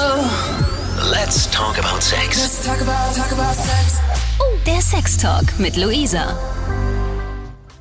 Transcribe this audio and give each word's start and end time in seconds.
Let's 0.00 1.50
talk 1.50 1.76
about 1.76 2.00
sex. 2.00 2.38
Let's 2.38 2.64
talk 2.64 2.80
about, 2.80 3.14
talk 3.14 3.32
about 3.32 3.54
sex. 3.54 4.00
Oh, 4.40 4.56
der 4.66 4.80
Sex 4.80 5.18
Talk 5.18 5.44
mit 5.58 5.76
Luisa. 5.76 6.38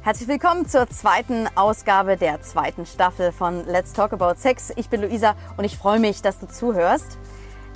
Herzlich 0.02 0.28
willkommen 0.28 0.68
zur 0.68 0.90
zweiten 0.90 1.48
Ausgabe 1.56 2.18
der 2.18 2.42
zweiten 2.42 2.86
Staffel 2.86 3.32
von 3.32 3.66
Let's 3.66 3.94
Talk 3.94 4.12
About 4.12 4.38
Sex. 4.38 4.74
Ich 4.76 4.90
bin 4.90 5.02
Luisa 5.02 5.34
und 5.56 5.64
ich 5.64 5.78
freue 5.78 6.00
mich, 6.00 6.22
dass 6.22 6.40
du 6.40 6.48
zuhörst. 6.50 7.18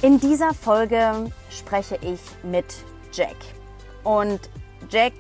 In 0.02 0.20
dieser 0.20 0.54
Folge 0.54 1.32
spreche 1.50 1.98
ich 2.02 2.20
mit 2.44 2.66
Jack. 3.14 3.38
Und 4.04 4.50
Jack 4.90 5.14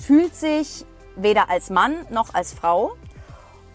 fühlt 0.00 0.34
sich 0.34 0.84
weder 1.14 1.50
als 1.50 1.70
Mann 1.70 2.04
noch 2.10 2.34
als 2.34 2.52
Frau 2.52 2.96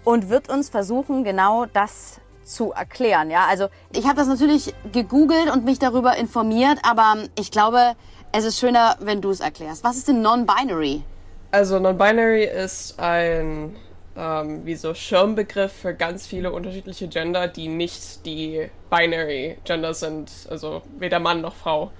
und 0.03 0.27
wird 0.27 0.49
uns 0.49 0.67
versuchen, 0.67 1.23
genau 1.23 1.65
das 1.65 2.18
zu 2.49 2.71
erklären. 2.71 3.29
Ja, 3.29 3.45
also 3.47 3.67
ich 3.93 4.05
habe 4.05 4.15
das 4.15 4.27
natürlich 4.27 4.73
gegoogelt 4.91 5.51
und 5.51 5.65
mich 5.65 5.79
darüber 5.79 6.15
informiert, 6.17 6.79
aber 6.83 7.23
ich 7.37 7.51
glaube, 7.51 7.95
es 8.31 8.43
ist 8.43 8.59
schöner, 8.59 8.95
wenn 8.99 9.21
du 9.21 9.29
es 9.29 9.39
erklärst. 9.39 9.83
Was 9.83 9.97
ist 9.97 10.07
denn 10.07 10.21
Non-Binary? 10.21 11.03
Also 11.51 11.79
Non-Binary 11.79 12.43
ist 12.43 12.99
ein 12.99 13.75
ähm, 14.19 14.65
wie 14.65 14.75
so 14.75 14.93
Schirmbegriff 14.93 15.71
für 15.71 15.93
ganz 15.93 16.27
viele 16.27 16.51
unterschiedliche 16.51 17.07
Gender, 17.07 17.47
die 17.47 17.67
nicht 17.67 18.25
die 18.25 18.69
Binary 18.89 19.57
Gender 19.63 19.93
sind, 19.93 20.31
also 20.49 20.81
weder 20.97 21.19
Mann 21.19 21.41
noch 21.41 21.55
Frau. 21.55 21.91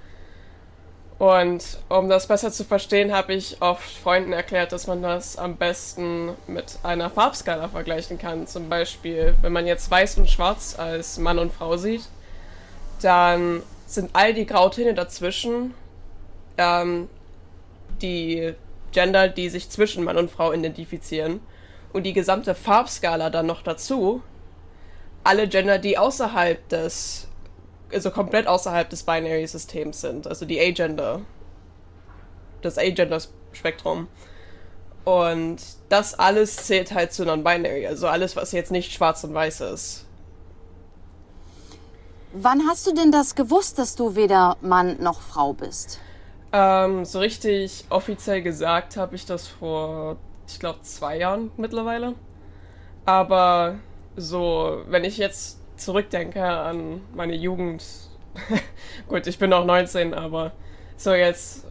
Und 1.20 1.78
um 1.90 2.08
das 2.08 2.28
besser 2.28 2.50
zu 2.50 2.64
verstehen, 2.64 3.14
habe 3.14 3.34
ich 3.34 3.62
oft 3.62 3.90
Freunden 3.90 4.32
erklärt, 4.32 4.72
dass 4.72 4.88
man 4.88 5.02
das 5.02 5.38
am 5.38 5.58
besten 5.58 6.30
mit 6.48 6.80
einer 6.82 7.10
Farbskala 7.10 7.68
vergleichen 7.68 8.18
kann. 8.18 8.48
Zum 8.48 8.70
Beispiel, 8.70 9.36
wenn 9.42 9.52
man 9.52 9.68
jetzt 9.68 9.92
weiß 9.92 10.18
und 10.18 10.30
schwarz 10.30 10.80
als 10.80 11.18
Mann 11.18 11.38
und 11.38 11.52
Frau 11.52 11.76
sieht, 11.76 12.04
dann 13.02 13.62
sind 13.86 14.12
all 14.14 14.34
die 14.34 14.46
Grautöne 14.46 14.94
dazwischen 14.94 15.74
ähm, 16.58 17.10
die 18.02 18.54
Gender, 18.94 19.28
die 19.28 19.50
sich 19.50 19.70
zwischen 19.70 20.06
Mann 20.06 20.18
und 20.18 20.32
Frau 20.32 20.54
identifizieren. 20.54 21.42
Und 21.92 22.04
die 22.04 22.14
gesamte 22.14 22.56
Farbskala 22.56 23.30
dann 23.30 23.46
noch 23.46 23.62
dazu, 23.62 24.22
alle 25.26 25.50
Gender, 25.50 25.80
die 25.80 25.98
außerhalb 25.98 26.70
des 26.70 27.29
also 27.92 28.12
komplett 28.12 28.48
außerhalb 28.48 28.90
des 28.90 29.04
Binary-Systems 29.04 30.02
sind, 30.02 30.28
also 30.28 30.46
die 30.46 30.60
Agender, 30.60 31.22
das 32.62 32.78
Agender-Spektrum. 32.78 34.08
Und 35.06 35.58
das 35.88 36.14
alles 36.14 36.56
zählt 36.58 36.94
halt 36.94 37.14
zu 37.14 37.26
Non-Binary, 37.26 37.88
also 37.88 38.08
alles, 38.08 38.36
was 38.36 38.52
jetzt 38.52 38.72
nicht 38.72 38.92
schwarz 38.94 39.24
und 39.24 39.34
weiß 39.34 39.62
ist. 39.62 40.06
Wann 42.34 42.68
hast 42.68 42.86
du 42.86 42.94
denn 42.94 43.12
das 43.12 43.34
gewusst, 43.34 43.80
dass 43.80 43.96
du 43.96 44.16
weder 44.16 44.58
Mann 44.62 45.02
noch 45.02 45.22
Frau 45.22 45.54
bist? 45.54 46.00
Ähm, 46.52 47.06
so 47.06 47.20
richtig 47.20 47.86
offiziell 47.90 48.44
gesagt 48.44 48.98
habe 48.98 49.16
ich 49.16 49.26
das 49.26 49.48
vor, 49.48 50.18
ich 50.48 50.60
glaube, 50.60 50.82
zwei 50.84 51.18
Jahren 51.18 51.52
mittlerweile. 51.58 52.14
Aber 53.06 53.80
so, 54.16 54.84
wenn 54.88 55.04
ich 55.04 55.18
jetzt 55.18 55.59
zurückdenke 55.80 56.44
an 56.44 57.02
meine 57.14 57.36
Jugend, 57.36 57.84
gut, 59.08 59.28
ich 59.28 59.40
bin 59.40 59.50
noch 59.50 59.66
19, 59.66 60.14
aber 60.14 60.52
so 60.98 61.14
jetzt 61.14 61.66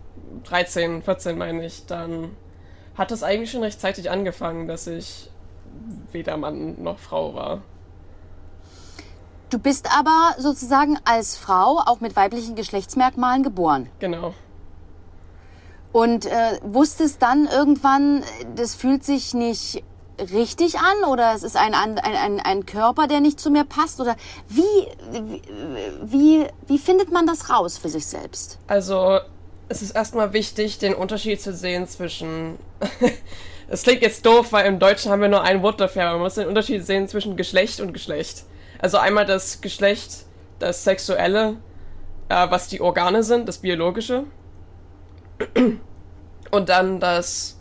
13, 0.44 1.02
14 1.02 1.38
meine 1.38 1.64
ich, 1.64 1.86
dann 1.86 2.36
hat 2.96 3.10
das 3.10 3.22
eigentlich 3.22 3.50
schon 3.50 3.62
rechtzeitig 3.62 4.10
angefangen, 4.10 4.66
dass 4.66 4.86
ich 4.86 5.30
weder 6.12 6.36
Mann 6.36 6.82
noch 6.82 6.98
Frau 6.98 7.34
war. 7.34 7.62
Du 9.50 9.58
bist 9.58 9.88
aber 9.96 10.34
sozusagen 10.38 10.98
als 11.04 11.36
Frau 11.36 11.80
auch 11.86 12.00
mit 12.00 12.16
weiblichen 12.16 12.54
Geschlechtsmerkmalen 12.54 13.42
geboren. 13.42 13.88
Genau. 13.98 14.34
Und 15.92 16.26
äh, 16.26 16.58
wusstest 16.62 17.22
dann 17.22 17.46
irgendwann, 17.46 18.22
das 18.56 18.74
fühlt 18.74 19.04
sich 19.04 19.32
nicht 19.32 19.82
richtig 20.32 20.78
an 20.78 21.10
oder 21.10 21.32
es 21.34 21.42
ist 21.42 21.56
ein, 21.56 21.74
ein, 21.74 21.98
ein, 21.98 22.40
ein 22.40 22.66
Körper, 22.66 23.06
der 23.06 23.20
nicht 23.20 23.40
zu 23.40 23.50
mir 23.50 23.64
passt? 23.64 24.00
Oder 24.00 24.16
wie, 24.48 24.62
wie, 26.02 26.46
wie 26.66 26.78
findet 26.78 27.12
man 27.12 27.26
das 27.26 27.50
raus 27.50 27.78
für 27.78 27.88
sich 27.88 28.06
selbst? 28.06 28.58
Also 28.66 29.20
es 29.68 29.82
ist 29.82 29.92
erstmal 29.92 30.32
wichtig, 30.32 30.78
den 30.78 30.94
Unterschied 30.94 31.40
zu 31.40 31.54
sehen 31.54 31.86
zwischen... 31.86 32.58
Es 33.70 33.82
klingt 33.82 34.00
jetzt 34.00 34.24
doof, 34.24 34.52
weil 34.52 34.64
im 34.64 34.78
Deutschen 34.78 35.12
haben 35.12 35.20
wir 35.20 35.28
nur 35.28 35.42
ein 35.42 35.62
Wort 35.62 35.78
dafür, 35.78 36.04
aber 36.04 36.12
man 36.12 36.22
muss 36.22 36.36
den 36.36 36.48
Unterschied 36.48 36.86
sehen 36.86 37.06
zwischen 37.06 37.36
Geschlecht 37.36 37.80
und 37.80 37.92
Geschlecht. 37.92 38.44
Also 38.78 38.96
einmal 38.96 39.26
das 39.26 39.60
Geschlecht, 39.60 40.24
das 40.58 40.84
Sexuelle, 40.84 41.56
äh, 42.30 42.50
was 42.50 42.68
die 42.68 42.80
Organe 42.80 43.22
sind, 43.22 43.46
das 43.46 43.58
Biologische. 43.58 44.24
Und 46.50 46.68
dann 46.70 46.98
das 46.98 47.57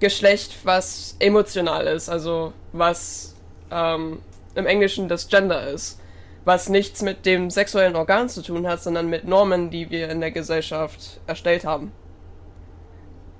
Geschlecht, 0.00 0.56
was 0.64 1.16
emotional 1.18 1.86
ist, 1.86 2.08
also 2.08 2.52
was 2.72 3.34
ähm, 3.70 4.20
im 4.54 4.66
Englischen 4.66 5.08
das 5.08 5.28
Gender 5.28 5.68
ist, 5.68 6.00
was 6.44 6.68
nichts 6.68 7.02
mit 7.02 7.26
dem 7.26 7.50
sexuellen 7.50 7.96
Organ 7.96 8.28
zu 8.28 8.42
tun 8.42 8.66
hat, 8.66 8.82
sondern 8.82 9.08
mit 9.08 9.24
Normen, 9.24 9.70
die 9.70 9.90
wir 9.90 10.10
in 10.10 10.20
der 10.20 10.30
Gesellschaft 10.30 11.20
erstellt 11.26 11.64
haben. 11.64 11.92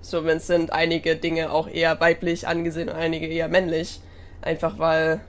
So, 0.01 0.25
wenn 0.25 0.37
es 0.37 0.47
sind 0.47 0.73
einige 0.73 1.17
Dinge 1.17 1.51
auch 1.51 1.69
eher 1.69 2.01
weiblich 2.01 2.47
angesehen 2.47 2.89
und 2.89 2.95
einige 2.95 3.27
eher 3.27 3.49
männlich, 3.49 4.01
einfach 4.41 4.79
weil 4.79 5.21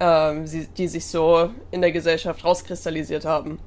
ähm, 0.00 0.46
sie, 0.46 0.66
die 0.66 0.88
sich 0.88 1.06
so 1.06 1.50
in 1.70 1.80
der 1.80 1.92
Gesellschaft 1.92 2.44
rauskristallisiert 2.44 3.24
haben. 3.24 3.60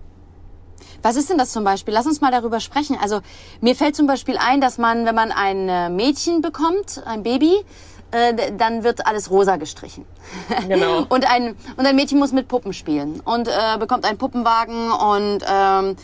Was 1.01 1.15
ist 1.15 1.29
denn 1.29 1.37
das 1.37 1.51
zum 1.51 1.63
Beispiel? 1.63 1.93
Lass 1.93 2.05
uns 2.05 2.21
mal 2.21 2.31
darüber 2.31 2.59
sprechen. 2.59 2.97
Also 3.01 3.21
mir 3.59 3.75
fällt 3.75 3.95
zum 3.95 4.07
Beispiel 4.07 4.37
ein, 4.37 4.61
dass 4.61 4.77
man, 4.77 5.05
wenn 5.05 5.15
man 5.15 5.31
ein 5.31 5.69
äh, 5.69 5.89
Mädchen 5.89 6.41
bekommt, 6.41 7.01
ein 7.05 7.23
Baby, 7.23 7.55
äh, 8.11 8.51
dann 8.57 8.83
wird 8.83 9.07
alles 9.07 9.31
rosa 9.31 9.57
gestrichen. 9.57 10.05
Genau. 10.67 11.05
und, 11.09 11.29
ein, 11.29 11.55
und 11.77 11.85
ein 11.85 11.95
Mädchen 11.95 12.19
muss 12.19 12.31
mit 12.31 12.47
Puppen 12.47 12.73
spielen 12.73 13.21
und 13.21 13.47
äh, 13.47 13.77
bekommt 13.79 14.05
einen 14.05 14.17
Puppenwagen 14.17 14.91
und 14.91 15.43
ähm, 15.49 15.95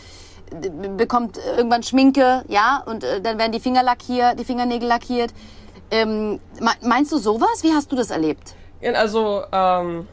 bekommt 0.96 1.38
irgendwann 1.56 1.82
Schminke, 1.82 2.44
ja, 2.48 2.82
und 2.86 3.04
äh, 3.04 3.20
dann 3.20 3.38
werden 3.38 3.52
die 3.52 3.60
Finger 3.60 3.82
lackiert, 3.82 4.38
die 4.38 4.44
Fingernägel 4.44 4.88
lackiert. 4.88 5.32
Ähm, 5.90 6.40
meinst 6.82 7.12
du 7.12 7.18
sowas? 7.18 7.62
Wie 7.62 7.72
hast 7.72 7.90
du 7.92 7.96
das 7.96 8.10
erlebt? 8.10 8.54
Also, 8.94 9.42
ähm, 9.52 10.06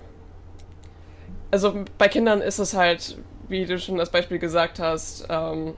also 1.52 1.74
bei 1.98 2.08
Kindern 2.08 2.42
ist 2.42 2.60
es 2.60 2.74
halt 2.74 3.18
wie 3.48 3.66
du 3.66 3.80
schon 3.80 3.98
das 3.98 4.12
Beispiel 4.12 4.40
gesagt 4.40 4.80
hast, 4.80 5.28
ähm, 5.30 5.76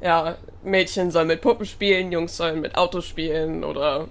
ja, 0.00 0.36
Mädchen 0.62 1.10
sollen 1.10 1.28
mit 1.28 1.40
Puppen 1.40 1.66
spielen, 1.66 2.12
Jungs 2.12 2.36
sollen 2.36 2.60
mit 2.60 2.76
Autos 2.76 3.06
spielen 3.06 3.64
oder 3.64 4.08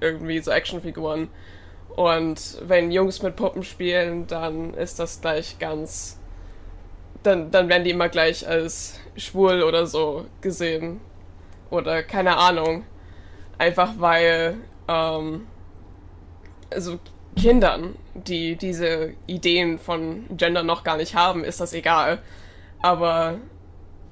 irgendwie 0.00 0.38
so 0.38 0.50
Actionfiguren. 0.50 1.28
Und 1.96 2.58
wenn 2.62 2.90
Jungs 2.90 3.22
mit 3.22 3.36
Puppen 3.36 3.62
spielen, 3.62 4.26
dann 4.26 4.74
ist 4.74 4.98
das 4.98 5.20
gleich 5.20 5.58
ganz. 5.58 6.18
Dann, 7.22 7.50
dann 7.50 7.68
werden 7.68 7.84
die 7.84 7.90
immer 7.90 8.08
gleich 8.08 8.46
als 8.46 9.00
schwul 9.16 9.62
oder 9.62 9.86
so 9.86 10.26
gesehen. 10.40 11.00
Oder 11.70 12.02
keine 12.02 12.36
Ahnung. 12.36 12.84
Einfach 13.58 13.94
weil. 13.98 14.56
Ähm, 14.88 15.46
also 16.70 16.98
Kindern, 17.36 17.96
die 18.14 18.56
diese 18.56 19.12
Ideen 19.26 19.78
von 19.78 20.24
Gender 20.36 20.62
noch 20.62 20.84
gar 20.84 20.96
nicht 20.96 21.14
haben, 21.14 21.44
ist 21.44 21.60
das 21.60 21.72
egal. 21.72 22.20
Aber 22.84 23.36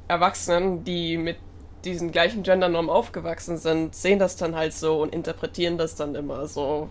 Erwachsenen, 0.09 0.83
die 0.83 1.19
mit 1.19 1.37
diesen 1.85 2.11
gleichen 2.11 2.43
Gendernormen 2.43 2.91
aufgewachsen 2.91 3.59
sind, 3.59 3.95
sehen 3.95 4.19
das 4.19 4.37
dann 4.37 4.57
halt 4.57 4.73
so 4.73 5.03
und 5.03 5.15
interpretieren 5.15 5.77
das 5.77 5.95
dann 5.95 6.15
immer 6.15 6.47
so. 6.47 6.89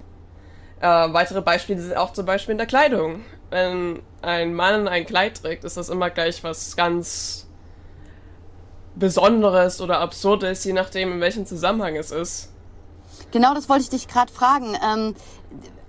Äh, 0.79 0.85
weitere 0.85 1.41
Beispiele 1.41 1.81
sind 1.81 1.97
auch 1.97 2.13
zum 2.13 2.27
Beispiel 2.27 2.51
in 2.51 2.59
der 2.59 2.67
Kleidung. 2.67 3.25
Wenn 3.49 4.03
ein 4.21 4.53
Mann 4.53 4.87
ein 4.87 5.07
Kleid 5.07 5.41
trägt, 5.41 5.63
ist 5.63 5.75
das 5.75 5.89
immer 5.89 6.11
gleich 6.11 6.43
was 6.43 6.75
ganz 6.75 7.47
Besonderes 8.93 9.81
oder 9.81 10.01
Absurdes, 10.01 10.63
je 10.63 10.73
nachdem, 10.73 11.13
in 11.13 11.19
welchem 11.19 11.47
Zusammenhang 11.47 11.95
es 11.95 12.11
ist. 12.11 12.51
Genau, 13.31 13.55
das 13.55 13.69
wollte 13.69 13.85
ich 13.85 13.89
dich 13.89 14.07
gerade 14.07 14.31
fragen. 14.31 14.77
Ähm, 14.85 15.15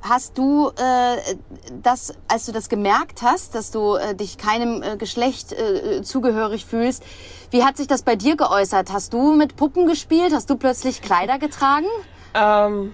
Hast 0.03 0.37
du 0.37 0.71
äh, 0.71 1.37
das, 1.81 2.13
als 2.27 2.47
du 2.47 2.53
das 2.53 2.69
gemerkt 2.69 3.23
hast, 3.23 3.55
dass 3.55 3.71
du 3.71 3.95
äh, 3.95 4.17
dich 4.17 4.37
keinem 4.37 4.83
äh, 4.83 4.97
Geschlecht 4.97 5.53
äh, 5.53 6.03
zugehörig 6.03 6.67
fühlst, 6.67 7.05
wie 7.53 7.63
hat 7.63 7.77
sich 7.77 7.87
das 7.87 8.03
bei 8.03 8.17
dir 8.17 8.37
geäußert? 8.37 8.93
Hast 8.93 9.13
du 9.13 9.35
mit 9.35 9.55
Puppen 9.55 9.87
gespielt? 9.87 10.33
Hast 10.35 10.51
du 10.51 10.57
plötzlich 10.57 11.03
Kleider 11.03 11.39
getragen? 11.39 11.87
Ähm, 12.35 12.93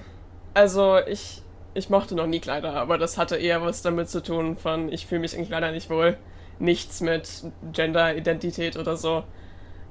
also 0.52 0.99
ich, 0.99 1.43
ich 1.72 1.88
mochte 1.88 2.14
noch 2.14 2.26
nie 2.26 2.40
Kleider, 2.40 2.75
aber 2.75 2.99
das 2.99 3.16
hatte 3.16 3.37
eher 3.37 3.62
was 3.62 3.81
damit 3.81 4.10
zu 4.10 4.22
tun 4.22 4.58
von, 4.58 4.93
ich 4.93 5.06
fühle 5.06 5.22
mich 5.22 5.34
in 5.34 5.46
Kleider 5.46 5.70
nicht 5.70 5.88
wohl. 5.88 6.19
Nichts 6.58 7.00
mit 7.00 7.44
Gender-Identität 7.72 8.76
oder 8.76 8.99
so. 8.99 9.25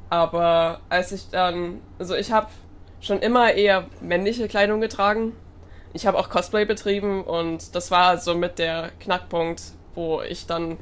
Aber 0.09 0.81
als 0.89 1.11
ich 1.11 1.29
dann, 1.31 1.81
also 1.97 2.13
ich 2.13 2.31
habe 2.31 2.47
schon 2.99 3.19
immer 3.19 3.53
eher 3.53 3.87
männliche 4.01 4.47
Kleidung 4.47 4.81
getragen 4.81 5.33
ich 5.93 6.05
habe 6.07 6.17
auch 6.17 6.29
Cosplay 6.29 6.65
betrieben 6.65 7.23
und 7.23 7.75
das 7.75 7.91
war 7.91 8.17
so 8.17 8.35
mit 8.35 8.59
der 8.59 8.91
Knackpunkt, 8.99 9.61
wo 9.95 10.21
ich 10.21 10.45
dann 10.45 10.77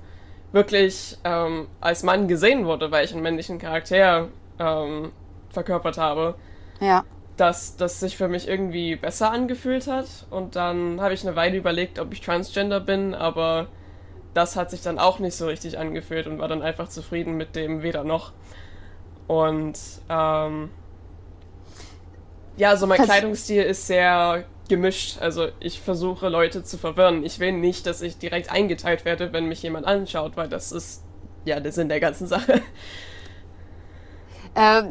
wirklich 0.52 1.18
ähm, 1.24 1.68
als 1.82 2.04
Mann 2.04 2.28
gesehen 2.28 2.66
wurde, 2.66 2.92
weil 2.92 3.06
ich 3.06 3.14
einen 3.14 3.22
männlichen 3.22 3.60
Charakter 3.60 4.28
ähm, 4.60 5.12
verkörpert 5.50 5.98
habe, 5.98 6.36
Ja. 6.80 7.04
dass 7.38 7.76
das 7.78 8.00
sich 8.00 8.16
für 8.18 8.28
mich 8.28 8.48
irgendwie 8.48 8.96
besser 8.96 9.32
angefühlt 9.32 9.88
hat. 9.88 10.06
Und 10.30 10.56
dann 10.56 11.02
habe 11.02 11.14
ich 11.14 11.26
eine 11.28 11.36
Weile 11.36 11.58
überlegt, 11.58 12.00
ob 12.00 12.14
ich 12.14 12.22
Transgender 12.22 12.80
bin, 12.80 13.14
aber 13.14 13.68
das 14.34 14.56
hat 14.56 14.72
sich 14.72 14.82
dann 14.82 15.00
auch 15.00 15.20
nicht 15.20 15.36
so 15.36 15.46
richtig 15.48 15.78
angefühlt 15.78 16.28
und 16.28 16.40
war 16.40 16.48
dann 16.48 16.62
einfach 16.62 16.88
zufrieden 16.90 17.36
mit 17.38 17.56
dem 17.56 17.82
weder 17.84 18.04
noch. 18.04 18.32
Und 19.28 19.78
ähm, 20.10 20.70
ja, 22.58 22.78
so 22.78 22.88
mein 22.88 22.98
Vers- 22.98 23.08
Kleidungsstil 23.10 23.64
ist 23.64 23.88
sehr 23.88 24.46
gemischt. 24.70 25.18
Also 25.22 25.48
ich 25.60 25.82
versuche 25.82 26.30
Leute 26.30 26.64
zu 26.64 26.78
verwirren. 26.78 27.24
Ich 27.24 27.40
will 27.40 27.52
nicht, 27.54 27.86
dass 27.86 28.02
ich 28.02 28.18
direkt 28.18 28.52
eingeteilt 28.52 29.06
werde, 29.06 29.34
wenn 29.34 29.46
mich 29.46 29.62
jemand 29.64 29.86
anschaut, 29.86 30.38
weil 30.38 30.48
das 30.50 30.72
ist 30.72 31.04
ja 31.46 31.60
der 31.60 31.72
Sinn 31.72 31.90
der 31.90 32.00
ganzen 32.00 32.28
Sache. 32.36 32.62
Äh, 34.58 34.84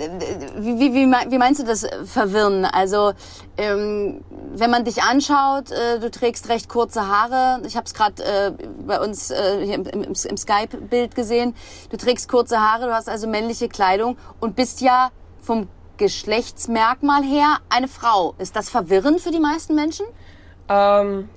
wie, 0.59 0.79
wie, 0.79 0.93
wie, 0.93 1.07
mei- 1.07 1.25
wie 1.31 1.39
meinst 1.39 1.63
du 1.63 1.65
das 1.65 1.85
äh, 1.85 2.05
verwirren? 2.05 2.67
Also, 2.67 3.15
ähm, 3.57 4.23
wenn 4.55 4.71
man 4.71 4.85
dich 4.85 5.03
anschaut, 5.03 5.71
äh, 5.71 5.99
du 6.01 6.11
trägst 6.11 6.51
recht 6.51 6.69
kurze 6.69 7.07
Haare. 7.09 7.63
Ich 7.67 7.75
habe 7.75 7.87
es 7.87 7.95
gerade 7.95 8.23
äh, 8.23 8.53
bei 8.87 9.01
uns 9.01 9.31
äh, 9.31 9.65
hier 9.65 9.77
im, 9.77 9.87
im, 9.87 10.03
im 10.03 10.37
Skype-Bild 10.37 11.15
gesehen. 11.15 11.55
Du 11.89 11.97
trägst 11.97 12.29
kurze 12.29 12.61
Haare, 12.61 12.85
du 12.87 12.93
hast 12.93 13.09
also 13.09 13.27
männliche 13.27 13.69
Kleidung 13.71 14.19
und 14.39 14.55
bist 14.55 14.83
ja 14.83 15.11
vom 15.41 15.69
Geschlechtsmerkmal 15.97 17.23
her 17.23 17.59
eine 17.69 17.89
Frau. 17.89 18.35
Ist 18.39 18.57
das 18.57 18.69
verwirrend 18.71 19.21
für 19.21 19.31
die 19.31 19.41
meisten 19.41 19.75
Menschen? 19.75 20.07
Ähm, 20.69 21.29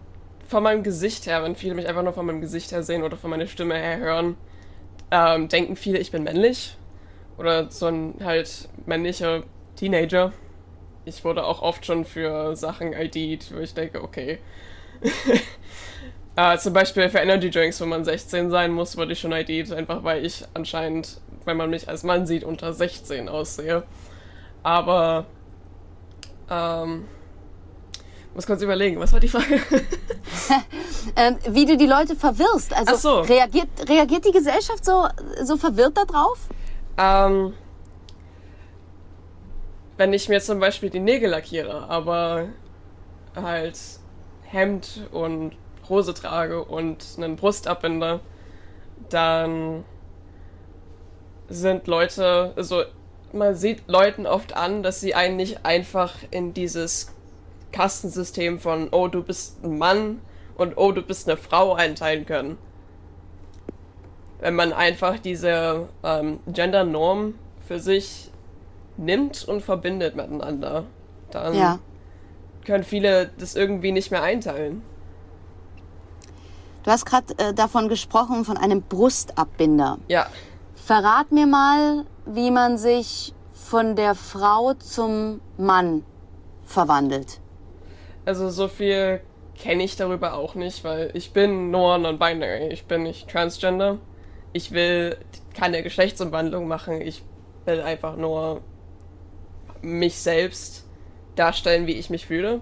von 0.48 0.64
meinem 0.64 0.84
Gesicht 0.84 1.28
her, 1.28 1.44
wenn 1.44 1.56
viele 1.56 1.76
mich 1.76 1.88
einfach 1.88 2.04
nur 2.04 2.14
von 2.14 2.26
meinem 2.26 2.42
Gesicht 2.42 2.72
her 2.72 2.84
sehen 2.84 3.04
oder 3.04 3.18
von 3.18 3.30
meiner 3.30 3.48
Stimme 3.48 3.76
her 3.76 3.98
hören, 3.98 4.38
ähm, 5.12 5.48
denken 5.48 5.76
viele, 5.76 6.00
ich 6.00 6.12
bin 6.12 6.24
männlich. 6.24 6.78
Oder 7.38 7.70
so 7.70 7.86
ein 7.86 8.16
halt 8.24 8.68
männlicher 8.86 9.44
Teenager. 9.76 10.34
Ich 11.06 11.24
wurde 11.24 11.46
auch 11.46 11.62
oft 11.62 11.86
schon 11.86 12.04
für 12.04 12.56
Sachen 12.56 12.94
ID'd, 12.94 13.54
wo 13.56 13.60
ich 13.60 13.74
denke, 13.74 14.04
okay. 14.04 14.40
äh, 16.36 16.58
zum 16.58 16.74
Beispiel 16.74 17.10
für 17.10 17.20
Energy 17.20 17.52
Drinks, 17.52 17.80
wo 17.80 17.86
man 17.86 18.04
16 18.04 18.50
sein 18.50 18.72
muss, 18.72 18.98
wurde 18.98 19.14
ich 19.14 19.20
schon 19.20 19.32
ID'd, 19.32 19.72
einfach 19.72 20.04
weil 20.04 20.26
ich 20.26 20.44
anscheinend, 20.56 21.22
wenn 21.46 21.58
man 21.58 21.70
mich 21.70 21.88
als 21.88 22.04
Mann 22.04 22.26
sieht, 22.26 22.44
unter 22.44 22.74
16 22.74 23.30
aussehe. 23.30 23.84
Aber, 24.68 25.24
ähm, 26.50 27.06
muss 28.36 28.46
kurz 28.46 28.62
überlegen, 28.62 29.00
was 29.00 29.14
war 29.14 29.22
die 29.22 29.30
Frage? 29.30 29.62
Ähm, 31.16 31.38
wie 31.50 31.66
du 31.66 31.78
die 31.78 31.86
Leute 31.86 32.18
verwirrst. 32.18 32.76
Also 32.76 32.94
Ach 32.94 33.00
so. 33.00 33.20
reagiert, 33.22 33.70
reagiert 33.88 34.26
die 34.26 34.34
Gesellschaft 34.34 34.84
so, 34.84 35.08
so 35.42 35.56
verwirrt 35.56 35.98
darauf? 35.98 36.38
Ähm, 36.98 37.54
wenn 39.96 40.12
ich 40.12 40.28
mir 40.28 40.42
zum 40.42 40.60
Beispiel 40.60 40.90
die 40.90 41.00
Nägel 41.00 41.30
lackiere, 41.30 41.90
aber 41.90 42.50
halt 43.36 43.80
Hemd 44.44 45.08
und 45.12 45.54
Hose 45.88 46.14
trage 46.14 46.66
und 46.66 47.06
einen 47.16 47.38
Brustabbinder, 47.38 48.20
dann 49.10 49.86
sind 51.48 51.88
Leute, 51.88 52.52
also 52.58 52.84
man 53.34 53.56
sieht 53.56 53.88
Leuten 53.88 54.26
oft 54.26 54.56
an, 54.56 54.84
dass 54.84 55.02
sie 55.02 55.14
einen 55.16 55.36
nicht 55.36 55.66
einfach 55.66 56.16
in 56.32 56.54
dieses 56.54 57.14
Kastensystem 57.72 58.60
von, 58.60 58.90
oh, 58.92 59.08
du 59.08 59.24
bist 59.24 59.64
ein 59.64 59.78
Mann 59.78 60.22
und 60.56 60.78
oh, 60.78 60.92
du 60.92 61.02
bist 61.02 61.28
eine 61.28 61.38
Frau 61.38 61.74
einteilen 61.74 62.26
können 62.26 62.58
wenn 64.40 64.56
man 64.56 64.74
einfach 64.74 65.20
diese 65.20 65.90
ähm, 66.04 66.40
Gender-Norm 66.48 67.36
für 67.68 67.80
sich 67.80 68.32
nimmt 68.98 69.48
und 69.48 69.62
verbindet 69.62 70.16
miteinander, 70.16 70.86
dann 71.32 71.56
Ja. 71.56 71.80
können 72.66 72.84
viele 72.84 73.30
das 73.38 73.56
irgendwie 73.56 73.92
nicht 73.92 74.12
mehr 74.12 74.24
einteilen. 74.24 74.82
Du 76.84 76.92
hast 76.92 77.06
gerade 77.06 77.34
äh, 77.38 77.54
davon 77.54 77.90
gesprochen, 77.90 78.46
von 78.46 78.58
einem 78.58 78.82
Brustabbinder. 78.82 79.98
Ja, 80.08 80.28
Verrat 80.88 81.34
mir 81.34 81.48
mal, 81.48 82.06
wie 82.26 82.50
man 82.50 82.78
sich 82.78 83.34
von 83.52 83.98
der 83.98 84.16
Frau 84.16 84.74
zum 84.76 85.42
Mann 85.58 86.06
verwandelt. 86.64 87.42
also 88.24 88.50
so 88.50 88.70
viel 88.70 89.20
kenne 89.54 89.84
ich 89.84 89.98
darüber 89.98 90.36
auch 90.36 90.56
nicht, 90.56 90.86
weil 90.86 91.12
ich 91.14 91.34
bin 91.34 91.72
nur 91.72 91.98
non-binary. 91.98 92.70
Ich 92.70 92.86
bin 92.86 93.04
nicht 93.04 93.30
transgender. 93.30 93.98
Ich 94.54 94.72
will 94.72 95.18
keine 95.54 95.84
Geschlechtsumwandlung 95.84 96.70
machen. 96.70 97.02
Ich 97.02 97.22
will 97.66 97.82
einfach 97.82 98.16
nur 98.16 98.62
mich 99.82 100.16
selbst 100.16 100.88
darstellen, 101.36 101.86
wie 101.86 102.00
ich 102.00 102.10
mich 102.10 102.28
fühle. 102.28 102.62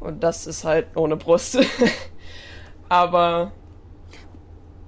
Und 0.00 0.24
das 0.24 0.48
ist 0.48 0.64
halt 0.64 0.88
ohne 0.96 1.14
Brust. 1.14 1.56
Aber 2.88 3.52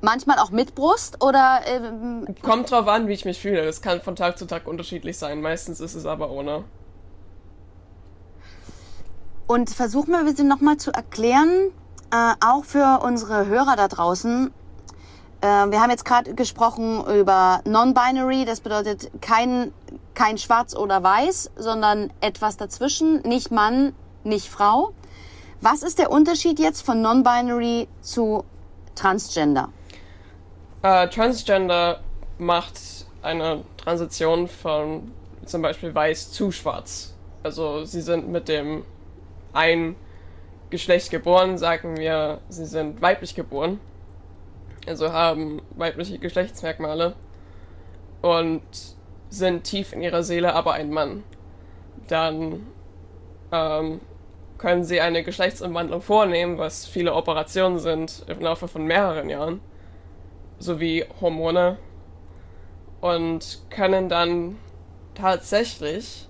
Manchmal 0.04 0.38
auch 0.38 0.50
mit 0.50 0.74
Brust 0.74 1.22
oder 1.24 1.60
ähm, 1.66 2.26
kommt 2.42 2.70
drauf 2.70 2.86
an, 2.88 3.08
wie 3.08 3.12
ich 3.12 3.24
mich 3.24 3.40
fühle. 3.40 3.64
Das 3.64 3.80
kann 3.80 4.02
von 4.02 4.16
Tag 4.16 4.38
zu 4.38 4.46
Tag 4.46 4.66
unterschiedlich 4.66 5.16
sein. 5.18 5.40
Meistens 5.40 5.80
ist 5.80 5.94
es 5.94 6.04
aber 6.06 6.30
ohne. 6.30 6.64
und 9.46 9.70
versuch 9.70 10.06
mal 10.06 10.24
bitte 10.24 10.44
nochmal 10.44 10.76
zu 10.76 10.92
erklären, 10.92 11.70
äh, 12.10 12.34
auch 12.44 12.64
für 12.64 13.00
unsere 13.02 13.46
Hörer 13.46 13.76
da 13.76 13.88
draußen. 13.88 14.52
Äh, 15.40 15.46
wir 15.46 15.80
haben 15.80 15.90
jetzt 15.90 16.04
gerade 16.04 16.34
gesprochen 16.34 17.04
über 17.06 17.60
Non-Binary, 17.64 18.44
das 18.44 18.60
bedeutet 18.60 19.10
kein, 19.20 19.72
kein 20.14 20.38
Schwarz 20.38 20.74
oder 20.74 21.02
Weiß, 21.02 21.50
sondern 21.56 22.12
etwas 22.20 22.56
dazwischen, 22.56 23.20
nicht 23.22 23.50
Mann, 23.50 23.94
nicht 24.22 24.48
Frau. 24.48 24.92
Was 25.60 25.82
ist 25.82 25.98
der 25.98 26.10
Unterschied 26.10 26.58
jetzt 26.58 26.82
von 26.82 27.00
Non-Binary 27.00 27.88
zu 28.00 28.44
Transgender? 28.94 29.70
Äh, 30.84 31.08
Transgender 31.08 32.00
macht 32.36 32.78
eine 33.22 33.64
Transition 33.78 34.48
von 34.48 35.12
zum 35.46 35.62
Beispiel 35.62 35.94
weiß 35.94 36.30
zu 36.30 36.52
schwarz. 36.52 37.14
Also 37.42 37.86
sie 37.86 38.02
sind 38.02 38.28
mit 38.28 38.48
dem 38.48 38.84
ein 39.54 39.96
Geschlecht 40.68 41.10
geboren, 41.10 41.56
sagen 41.56 41.96
wir, 41.96 42.42
sie 42.50 42.66
sind 42.66 43.00
weiblich 43.00 43.34
geboren. 43.34 43.80
Also 44.86 45.10
haben 45.10 45.62
weibliche 45.74 46.18
Geschlechtsmerkmale 46.18 47.14
und 48.20 48.62
sind 49.30 49.64
tief 49.64 49.94
in 49.94 50.02
ihrer 50.02 50.22
Seele 50.22 50.52
aber 50.52 50.74
ein 50.74 50.90
Mann. 50.90 51.22
Dann 52.08 52.66
ähm, 53.52 54.02
können 54.58 54.84
sie 54.84 55.00
eine 55.00 55.24
Geschlechtsumwandlung 55.24 56.02
vornehmen, 56.02 56.58
was 56.58 56.84
viele 56.84 57.14
Operationen 57.14 57.78
sind 57.78 58.26
im 58.28 58.40
Laufe 58.40 58.68
von 58.68 58.84
mehreren 58.84 59.30
Jahren 59.30 59.62
sowie 60.58 61.04
Hormone 61.20 61.78
und 63.00 63.62
können 63.70 64.08
dann 64.08 64.56
tatsächlich, 65.14 66.28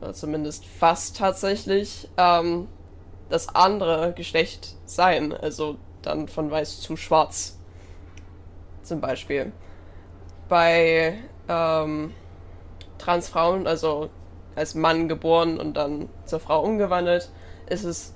oder 0.00 0.14
zumindest 0.14 0.64
fast 0.64 1.16
tatsächlich, 1.16 2.08
ähm, 2.16 2.68
das 3.28 3.54
andere 3.54 4.12
Geschlecht 4.12 4.76
sein. 4.84 5.32
Also 5.32 5.76
dann 6.02 6.28
von 6.28 6.50
weiß 6.50 6.80
zu 6.80 6.96
schwarz. 6.96 7.58
Zum 8.82 9.00
Beispiel. 9.00 9.52
Bei 10.48 11.18
ähm, 11.48 12.14
Transfrauen, 12.98 13.66
also 13.66 14.08
als 14.54 14.74
Mann 14.74 15.08
geboren 15.08 15.58
und 15.58 15.76
dann 15.76 16.08
zur 16.24 16.40
Frau 16.40 16.62
umgewandelt, 16.62 17.30
ist 17.68 17.84
es 17.84 18.14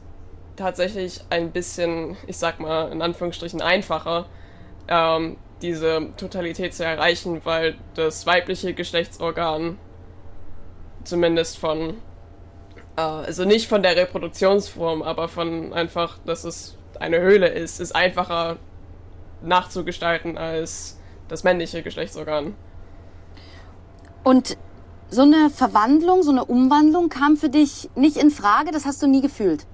tatsächlich 0.57 1.21
ein 1.31 1.53
bisschen, 1.53 2.17
ich 2.27 2.37
sag 2.37 2.59
mal, 2.61 2.91
in 2.91 3.03
Anführungsstrichen 3.03 3.61
einfacher, 3.61 4.27
ähm, 4.89 5.37
diese 5.63 6.09
Totalität 6.17 6.75
zu 6.75 6.85
erreichen, 6.85 7.41
weil 7.45 7.77
das 7.95 8.27
weibliche 8.27 8.75
Geschlechtsorgan 8.75 9.79
zumindest 11.05 11.59
von, 11.59 11.95
äh, 12.97 13.01
also 13.01 13.45
nicht 13.45 13.69
von 13.69 13.83
der 13.83 13.97
Reproduktionsform, 13.97 15.03
aber 15.03 15.29
von 15.29 15.73
einfach, 15.73 16.19
dass 16.27 16.45
es 16.45 16.77
eine 16.99 17.21
Höhle 17.21 17.49
ist, 17.49 17.81
ist 17.81 17.95
einfacher 17.95 18.57
nachzugestalten 19.43 20.39
als 20.39 20.99
das 21.29 21.45
männliche 21.45 21.83
Geschlechtsorgan. 21.83 22.55
Und 24.23 24.57
so 25.11 25.23
eine 25.23 25.51
Verwandlung, 25.51 26.23
so 26.23 26.31
eine 26.31 26.45
Umwandlung 26.45 27.09
kam 27.09 27.37
für 27.37 27.49
dich 27.49 27.91
nicht 27.95 28.17
in 28.17 28.31
Frage, 28.31 28.71
das 28.71 28.87
hast 28.87 29.03
du 29.03 29.07
nie 29.07 29.21
gefühlt. 29.21 29.67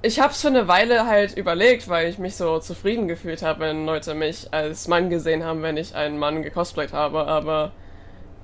Ich 0.00 0.20
hab's 0.20 0.40
für 0.40 0.48
eine 0.48 0.68
Weile 0.68 1.06
halt 1.06 1.36
überlegt, 1.36 1.88
weil 1.88 2.08
ich 2.08 2.18
mich 2.18 2.36
so 2.36 2.60
zufrieden 2.60 3.08
gefühlt 3.08 3.42
habe, 3.42 3.60
wenn 3.60 3.84
Leute 3.84 4.14
mich 4.14 4.52
als 4.52 4.86
Mann 4.86 5.10
gesehen 5.10 5.44
haben, 5.44 5.62
wenn 5.62 5.76
ich 5.76 5.96
einen 5.96 6.18
Mann 6.18 6.42
gecosplayt 6.42 6.92
habe. 6.92 7.26
Aber 7.26 7.72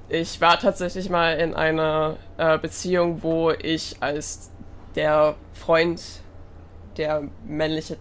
ich 0.08 0.40
war 0.40 0.58
tatsächlich 0.58 1.11
mal 1.11 1.38
in 1.38 1.54
einer 1.54 2.16
äh, 2.38 2.58
Beziehung, 2.58 3.23
wo 3.23 3.50
ich 3.50 3.96
als 4.00 4.50
der 4.96 5.37
Freund, 5.52 6.02
der 6.96 7.23
männliche 7.46 7.99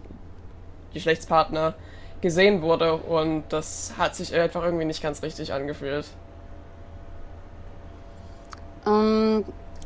Geschlechtspartner, 0.92 1.74
gesehen 2.20 2.62
wurde 2.62 2.94
und 2.94 3.44
das 3.50 3.94
hat 3.98 4.16
sich 4.16 4.34
einfach 4.34 4.64
irgendwie 4.64 4.86
nicht 4.86 5.02
ganz 5.02 5.22
richtig 5.22 5.52
angefühlt. 5.52 6.06
Ähm, 8.86 9.44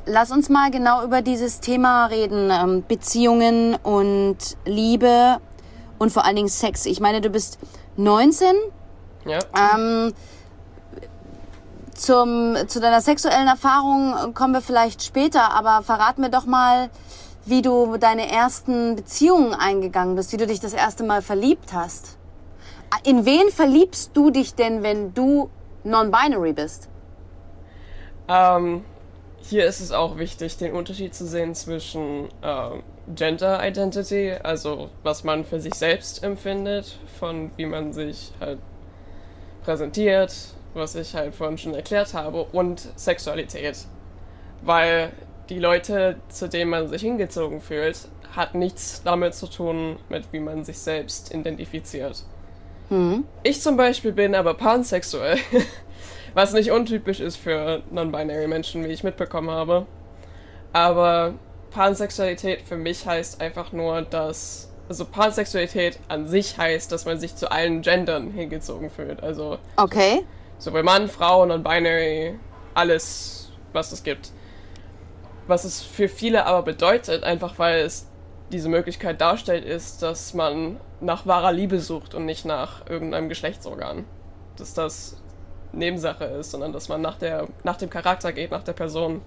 lass 0.09 0.31
uns 0.31 0.49
mal 0.49 0.71
genau 0.71 1.05
über 1.05 1.23
dieses 1.23 1.61
Thema 1.61 2.07
reden. 2.07 2.51
Ähm, 2.51 2.85
Beziehungen 2.87 3.77
und 3.77 4.39
Liebe 4.65 5.39
und 5.99 6.13
vor 6.13 6.25
allen 6.25 6.37
Dingen 6.37 6.49
Sex. 6.49 6.87
Ich 6.87 7.01
meine, 7.01 7.21
du 7.21 7.31
bist 7.31 7.59
19. 7.97 8.55
Ja. 9.27 9.39
Ähm, 9.55 10.13
zum, 11.95 12.57
zu 12.69 12.81
deiner 12.81 13.01
sexuellen 13.01 13.49
Erfahrung 13.49 14.33
kommen 14.35 14.55
wir 14.55 14.61
vielleicht 14.61 15.03
später, 15.03 15.53
aber 15.53 15.83
verrat 15.83 16.19
mir 16.19 16.31
doch 16.31 16.47
mal, 16.47 16.91
wie 17.45 17.63
du 17.63 17.97
deine 17.97 18.31
ersten 18.31 18.95
Beziehungen 18.95 19.55
eingegangen 19.55 20.15
bist, 20.15 20.33
wie 20.33 20.37
du 20.37 20.47
dich 20.47 20.61
das 20.61 20.73
erste 20.73 21.03
Mal 21.03 21.23
verliebt 21.23 21.73
hast. 21.73 22.17
In 23.05 23.25
wen 23.25 23.51
verliebst 23.51 24.13
du 24.15 24.31
dich 24.31 24.55
denn, 24.55 24.83
wenn 24.83 25.13
du 25.13 25.51
non-binary 25.85 26.53
bist? 26.53 26.89
Ähm, 28.29 28.85
hier 29.49 29.65
ist 29.67 29.81
es 29.81 29.93
auch 29.93 30.19
wichtig, 30.19 30.59
den 30.59 30.73
Unterschied 30.73 31.15
zu 31.15 31.27
sehen 31.27 31.55
zwischen 31.55 32.29
ähm, 32.43 32.83
Gender 33.15 33.67
Identity, 33.67 34.33
also 34.33 34.91
was 35.03 35.25
man 35.25 35.45
für 35.45 35.59
sich 35.59 35.75
selbst 35.75 36.23
empfindet, 36.23 36.99
von 37.19 37.51
wie 37.57 37.65
man 37.65 37.93
sich 37.95 38.33
halt 38.41 38.59
präsentiert, 39.65 40.35
was 40.75 40.95
ich 40.95 41.15
halt 41.15 41.35
vorhin 41.35 41.57
schon 41.57 41.75
erklärt 41.75 42.13
habe, 42.13 42.45
und 42.53 42.89
Sexualität. 42.97 43.87
Weil 44.63 45.13
die 45.49 45.59
Leute, 45.59 46.17
zu 46.29 46.49
denen 46.49 46.71
man 46.71 46.89
sich 46.89 47.01
hingezogen 47.01 47.63
fühlt, 47.63 48.09
hat 48.37 48.55
nichts 48.55 49.03
damit 49.03 49.35
zu 49.35 49.47
tun, 49.47 49.99
mit 50.11 50.31
wie 50.33 50.41
man 50.41 50.65
sich 50.65 50.79
selbst 50.79 51.33
identifiziert. 51.33 52.25
Hm. 52.89 53.25
Ich 53.43 53.63
zum 53.63 53.77
Beispiel 53.77 54.13
bin 54.13 54.35
aber 54.35 54.55
pansexuell, 54.55 55.39
was 56.39 56.53
nicht 56.53 56.71
untypisch 56.71 57.19
ist 57.19 57.37
für 57.37 57.83
non-binary 57.91 58.47
Menschen, 58.47 58.85
wie 58.85 58.93
ich 58.93 59.03
mitbekommen 59.03 59.51
habe. 59.51 59.87
Aber 60.73 61.35
Pansexualität 61.73 62.63
für 62.63 62.77
mich 62.77 63.05
heißt 63.05 63.41
einfach 63.41 63.73
nur, 63.73 64.03
dass. 64.03 64.71
Also 64.89 65.05
Pansexualität 65.05 65.99
an 66.07 66.29
sich 66.29 66.57
heißt, 66.57 66.93
dass 66.93 67.07
man 67.07 67.19
sich 67.19 67.35
zu 67.35 67.51
allen 67.51 67.83
Gendern 67.83 68.31
hingezogen 68.31 68.89
fühlt. 68.89 69.21
Also 69.21 69.59
Okay. 69.77 70.25
sowohl 70.59 70.85
Mann, 70.85 71.09
Frau, 71.09 71.45
non-binary, 71.45 72.39
alles, 72.73 73.51
was 73.73 73.91
es 73.91 74.05
gibt. 74.05 74.31
Was 75.49 75.65
es 75.65 75.83
für 75.83 76.09
viele 76.09 76.47
aber 76.47 76.63
bedeutet, 76.63 77.25
einfach 77.25 77.59
weil 77.59 77.81
es 77.81 78.07
diese 78.53 78.69
Möglichkeit 78.69 79.21
darstellt, 79.21 79.65
ist, 79.65 80.03
dass 80.03 80.35
man 80.35 80.79
nach 81.01 81.27
wahrer 81.27 81.51
Liebe 81.51 81.81
sucht 81.81 82.15
und 82.15 82.27
nicht 82.27 82.45
nach 82.45 82.89
irgendeinem 82.89 83.29
Geschlechtsorgan. 83.29 84.05
Dass 84.57 84.73
das 84.73 85.18
Nebensache 85.73 86.25
ist, 86.25 86.51
sondern 86.51 86.73
dass 86.73 86.89
man 86.89 87.01
nach, 87.01 87.19
der, 87.19 87.47
nach 87.65 87.77
dem 87.77 87.91
Charakter 87.91 88.33
geht, 88.33 88.51
nach 88.51 88.63
der 88.63 88.73
Person. 88.73 89.21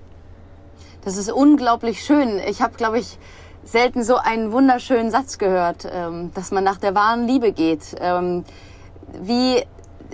Das 1.03 1.17
ist 1.17 1.31
unglaublich 1.31 2.03
schön. 2.03 2.39
Ich 2.47 2.61
habe, 2.61 2.75
glaube 2.75 2.99
ich, 2.99 3.17
selten 3.63 4.03
so 4.03 4.17
einen 4.17 4.51
wunderschönen 4.51 5.11
Satz 5.11 5.37
gehört, 5.37 5.87
ähm, 5.91 6.31
dass 6.33 6.51
man 6.51 6.63
nach 6.63 6.77
der 6.77 6.95
wahren 6.95 7.27
Liebe 7.27 7.51
geht. 7.51 7.95
Ähm, 7.99 8.43
wie, 9.21 9.63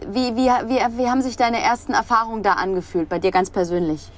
wie, 0.07 0.35
wie, 0.35 0.47
wie, 0.47 0.97
wie 0.97 1.09
haben 1.09 1.21
sich 1.21 1.37
deine 1.37 1.61
ersten 1.61 1.93
Erfahrungen 1.93 2.43
da 2.43 2.53
angefühlt, 2.53 3.09
bei 3.09 3.19
dir 3.19 3.31
ganz 3.31 3.49
persönlich? 3.49 4.09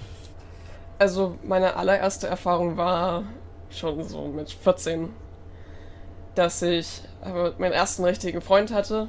Also 0.98 1.38
meine 1.44 1.75
allererste 1.75 2.28
Erfahrung 2.28 2.75
war 2.75 3.24
schon 3.70 4.04
so 4.04 4.25
mit 4.25 4.51
14, 4.51 5.10
dass 6.36 6.62
ich 6.62 7.04
äh, 7.24 7.51
meinen 7.58 7.74
ersten 7.74 8.04
richtigen 8.04 8.42
Freund 8.42 8.74
hatte. 8.74 9.08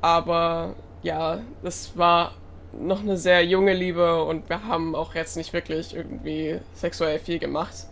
Aber 0.00 0.74
ja, 1.02 1.40
das 1.62 1.96
war 1.96 2.32
noch 2.72 3.00
eine 3.00 3.16
sehr 3.16 3.44
junge 3.44 3.74
Liebe 3.74 4.24
und 4.24 4.48
wir 4.48 4.66
haben 4.66 4.94
auch 4.94 5.14
jetzt 5.14 5.36
nicht 5.36 5.52
wirklich 5.52 5.94
irgendwie 5.94 6.60
sexuell 6.74 7.18
viel 7.18 7.38
gemacht. 7.38 7.86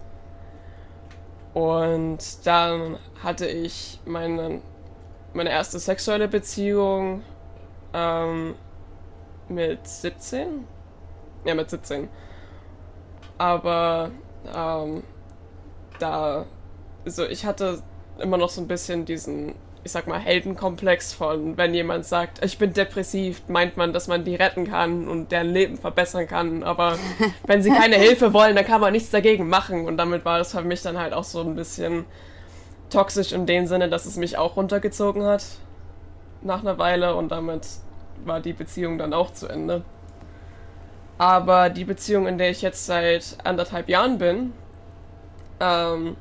Und 1.53 2.47
dann 2.47 2.99
hatte 3.23 3.47
ich 3.47 4.01
meine, 4.05 4.63
meine 5.35 5.51
erste 5.51 5.79
sexuelle 5.79 6.29
Beziehung 6.29 7.23
ähm, 7.93 8.55
mit 9.49 9.87
17. 9.87 10.65
Ja, 11.45 11.55
mit 11.55 11.69
17. 11.69 12.09
Aber 13.39 14.11
ähm, 14.55 15.03
da, 15.99 16.47
also 17.05 17.27
ich 17.27 17.45
hatte 17.45 17.83
immer 18.19 18.37
noch 18.37 18.51
so 18.51 18.61
ein 18.61 18.69
bisschen 18.69 19.05
diesen, 19.05 19.55
ich 19.83 19.93
sag 19.93 20.07
mal, 20.07 20.19
Heldenkomplex 20.19 21.15
von, 21.15 21.57
wenn 21.57 21.73
jemand 21.73 22.05
sagt, 22.05 22.45
ich 22.45 22.59
bin 22.59 22.73
depressiv, 22.73 23.43
meint 23.49 23.77
man, 23.77 23.93
dass 23.93 24.09
man 24.09 24.25
die 24.25 24.35
retten 24.35 24.69
kann 24.69 25.09
und 25.09 25.33
deren 25.33 25.49
Leben 25.49 25.79
verbessern 25.79 26.27
kann. 26.27 26.63
Aber 26.63 26.99
wenn 27.47 27.63
sie 27.63 27.71
keine 27.71 27.97
Hilfe 27.97 28.33
wollen, 28.35 28.57
dann 28.57 28.67
kann 28.67 28.81
man 28.81 28.93
nichts 28.93 29.11
dagegen 29.11 29.49
machen. 29.49 29.87
Und 29.87 29.97
damit 29.97 30.25
war 30.25 30.39
das 30.39 30.53
für 30.53 30.63
mich 30.63 30.83
dann 30.83 30.99
halt 30.99 31.15
auch 31.15 31.25
so 31.25 31.41
ein 31.41 31.55
bisschen 31.55 32.05
toxisch 32.91 33.33
in 33.33 33.47
dem 33.47 33.67
Sinne, 33.67 33.89
dass 33.89 34.05
es 34.05 34.17
mich 34.17 34.37
auch 34.37 34.57
runtergezogen 34.57 35.25
hat 35.25 35.45
nach 36.43 36.61
einer 36.61 36.79
Weile 36.79 37.15
und 37.15 37.31
damit 37.31 37.67
war 38.25 38.41
die 38.41 38.53
Beziehung 38.53 38.99
dann 38.99 39.15
auch 39.15 39.33
zu 39.33 39.49
Ende. 39.49 39.83
Aber 41.19 41.69
die 41.69 41.85
Beziehung, 41.85 42.27
in 42.27 42.39
der 42.39 42.51
ich 42.51 42.63
jetzt 42.63 42.87
seit 42.87 43.37
anderthalb 43.45 43.89
Jahren 43.89 44.19
bin, 44.19 44.53
ähm, 45.61 46.17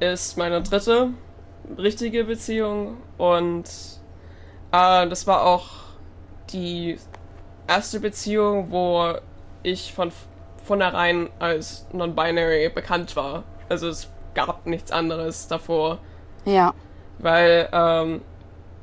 ist 0.00 0.36
meine 0.36 0.62
dritte 0.62 1.10
richtige 1.78 2.24
Beziehung 2.24 2.98
und 3.18 3.64
äh, 4.72 5.08
das 5.08 5.26
war 5.26 5.44
auch 5.44 5.66
die 6.50 6.98
erste 7.66 8.00
Beziehung, 8.00 8.70
wo 8.70 9.14
ich 9.62 9.92
von 9.92 10.12
vornherein 10.64 11.28
als 11.38 11.86
non-binary 11.92 12.68
bekannt 12.70 13.16
war. 13.16 13.44
Also 13.68 13.88
es 13.88 14.08
gab 14.34 14.66
nichts 14.66 14.90
anderes 14.92 15.48
davor, 15.48 15.98
Ja. 16.44 16.74
weil 17.18 17.68
ähm, 17.72 18.22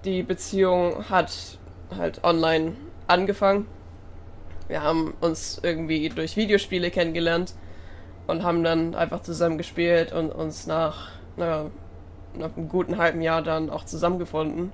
die 0.05 0.23
Beziehung 0.23 1.09
hat 1.09 1.59
halt 1.95 2.23
online 2.23 2.75
angefangen. 3.07 3.67
Wir 4.67 4.81
haben 4.81 5.13
uns 5.21 5.59
irgendwie 5.61 6.09
durch 6.09 6.37
Videospiele 6.37 6.89
kennengelernt 6.91 7.53
und 8.27 8.43
haben 8.43 8.63
dann 8.63 8.95
einfach 8.95 9.21
zusammen 9.21 9.57
gespielt 9.57 10.13
und 10.13 10.31
uns 10.31 10.65
nach, 10.65 11.09
naja, 11.35 11.65
nach 12.35 12.55
einem 12.55 12.69
guten 12.69 12.97
halben 12.97 13.21
Jahr 13.21 13.41
dann 13.41 13.69
auch 13.69 13.85
zusammengefunden. 13.85 14.71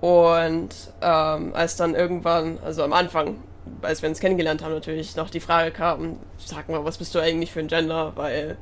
Und 0.00 0.68
ähm, 1.00 1.54
als 1.54 1.76
dann 1.76 1.94
irgendwann, 1.94 2.58
also 2.64 2.82
am 2.82 2.92
Anfang, 2.92 3.38
als 3.82 4.02
wir 4.02 4.08
uns 4.08 4.20
kennengelernt 4.20 4.62
haben, 4.62 4.72
natürlich 4.72 5.16
noch 5.16 5.30
die 5.30 5.40
Frage 5.40 5.70
kam, 5.70 6.18
sag 6.38 6.68
mal, 6.68 6.84
was 6.84 6.98
bist 6.98 7.14
du 7.14 7.18
eigentlich 7.18 7.52
für 7.52 7.60
ein 7.60 7.68
Gender? 7.68 8.12
Weil 8.14 8.56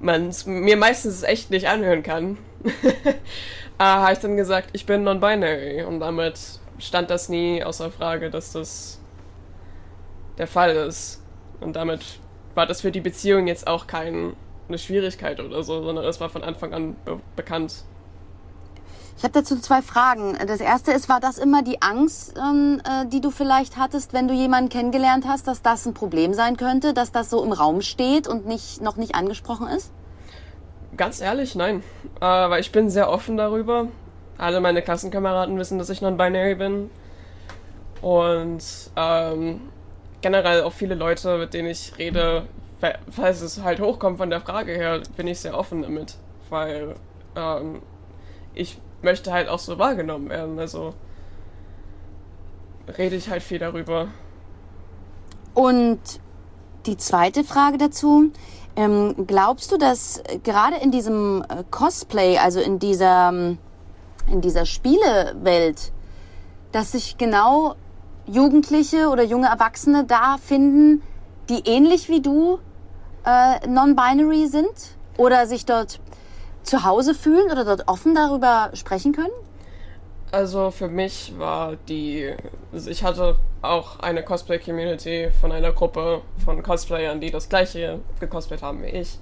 man 0.00 0.28
es 0.28 0.46
mir 0.46 0.76
meistens 0.76 1.22
echt 1.22 1.50
nicht 1.50 1.68
anhören 1.68 2.02
kann. 2.02 2.36
äh, 2.64 3.12
habe 3.78 4.12
ich 4.12 4.18
dann 4.18 4.36
gesagt, 4.36 4.70
ich 4.72 4.84
bin 4.84 5.04
non-binary. 5.04 5.84
Und 5.84 6.00
damit 6.00 6.38
stand 6.78 7.10
das 7.10 7.28
nie 7.28 7.62
außer 7.62 7.90
Frage, 7.90 8.30
dass 8.30 8.52
das 8.52 9.00
der 10.38 10.48
Fall 10.48 10.74
ist. 10.74 11.22
Und 11.60 11.76
damit 11.76 12.18
war 12.54 12.66
das 12.66 12.80
für 12.80 12.90
die 12.90 13.00
Beziehung 13.00 13.46
jetzt 13.46 13.66
auch 13.66 13.86
keine 14.72 14.78
Schwierigkeit 14.78 15.38
oder 15.38 15.62
so, 15.62 15.82
sondern 15.82 16.04
es 16.06 16.18
war 16.18 16.30
von 16.30 16.42
Anfang 16.42 16.72
an 16.72 16.96
be 17.04 17.20
bekannt. 17.36 17.84
Ich 19.18 19.24
habe 19.24 19.34
dazu 19.34 19.60
zwei 19.60 19.82
Fragen. 19.82 20.38
Das 20.46 20.60
erste 20.60 20.92
ist, 20.92 21.10
war 21.10 21.20
das 21.20 21.36
immer 21.36 21.62
die 21.62 21.82
Angst, 21.82 22.34
ähm, 22.38 22.80
äh, 22.84 23.06
die 23.06 23.20
du 23.20 23.30
vielleicht 23.30 23.76
hattest, 23.76 24.14
wenn 24.14 24.26
du 24.26 24.34
jemanden 24.34 24.70
kennengelernt 24.70 25.26
hast, 25.28 25.46
dass 25.46 25.60
das 25.60 25.84
ein 25.84 25.92
Problem 25.92 26.32
sein 26.32 26.56
könnte, 26.56 26.94
dass 26.94 27.12
das 27.12 27.28
so 27.28 27.44
im 27.44 27.52
Raum 27.52 27.82
steht 27.82 28.26
und 28.26 28.46
nicht, 28.46 28.80
noch 28.80 28.96
nicht 28.96 29.14
angesprochen 29.14 29.68
ist? 29.68 29.92
Ganz 30.96 31.20
ehrlich, 31.20 31.54
nein. 31.54 31.82
Äh, 32.20 32.24
weil 32.24 32.60
ich 32.60 32.72
bin 32.72 32.88
sehr 32.88 33.10
offen 33.10 33.36
darüber. 33.36 33.88
Alle 34.38 34.60
meine 34.60 34.80
Klassenkameraden 34.80 35.58
wissen, 35.58 35.78
dass 35.78 35.90
ich 35.90 36.00
non-binary 36.00 36.54
bin. 36.54 36.90
Und 38.00 38.64
ähm, 38.96 39.60
generell 40.22 40.62
auch 40.62 40.72
viele 40.72 40.94
Leute, 40.94 41.36
mit 41.36 41.52
denen 41.52 41.68
ich 41.68 41.92
rede, 41.98 42.46
falls 43.10 43.40
es 43.40 43.62
halt 43.62 43.80
hochkommt 43.80 44.18
von 44.18 44.30
der 44.30 44.40
Frage 44.40 44.72
her, 44.72 45.00
bin 45.16 45.26
ich 45.26 45.40
sehr 45.40 45.56
offen 45.56 45.82
damit. 45.82 46.16
Weil 46.50 46.94
ähm, 47.36 47.82
ich 48.54 48.78
möchte 49.02 49.32
halt 49.32 49.48
auch 49.48 49.58
so 49.58 49.78
wahrgenommen 49.78 50.28
werden. 50.28 50.58
Also 50.58 50.94
rede 52.98 53.16
ich 53.16 53.28
halt 53.28 53.42
viel 53.42 53.58
darüber. 53.58 54.08
Und 55.54 56.00
die 56.86 56.96
zweite 56.96 57.44
Frage 57.44 57.78
dazu, 57.78 58.30
ähm, 58.74 59.26
glaubst 59.26 59.70
du, 59.70 59.76
dass 59.76 60.22
gerade 60.42 60.76
in 60.76 60.90
diesem 60.90 61.44
äh, 61.48 61.62
Cosplay, 61.70 62.38
also 62.38 62.60
in 62.60 62.78
dieser, 62.78 63.28
ähm, 63.28 63.58
in 64.30 64.40
dieser 64.40 64.66
Spielewelt, 64.66 65.92
dass 66.72 66.92
sich 66.92 67.18
genau 67.18 67.74
Jugendliche 68.26 69.08
oder 69.08 69.24
junge 69.24 69.48
Erwachsene 69.48 70.04
da 70.04 70.38
finden, 70.38 71.02
die 71.48 71.68
ähnlich 71.68 72.08
wie 72.08 72.22
du 72.22 72.60
äh, 73.24 73.66
non-binary 73.66 74.46
sind 74.48 74.72
oder 75.16 75.46
sich 75.46 75.64
dort 75.64 76.00
zu 76.62 76.84
Hause 76.84 77.14
fühlen 77.14 77.50
oder 77.50 77.64
dort 77.64 77.88
offen 77.88 78.14
darüber 78.14 78.70
sprechen 78.74 79.12
können? 79.12 79.32
Also 80.30 80.70
für 80.70 80.88
mich 80.88 81.34
war 81.36 81.76
die, 81.88 82.34
also 82.72 82.90
ich 82.90 83.04
hatte 83.04 83.36
auch 83.60 84.00
eine 84.00 84.22
Cosplay-Community 84.22 85.30
von 85.40 85.52
einer 85.52 85.72
Gruppe 85.72 86.22
von 86.44 86.62
Cosplayern, 86.62 87.20
die 87.20 87.30
das 87.30 87.48
gleiche 87.48 88.00
gecosplayt 88.18 88.62
haben 88.62 88.82
wie 88.82 88.88
ich. 88.88 89.18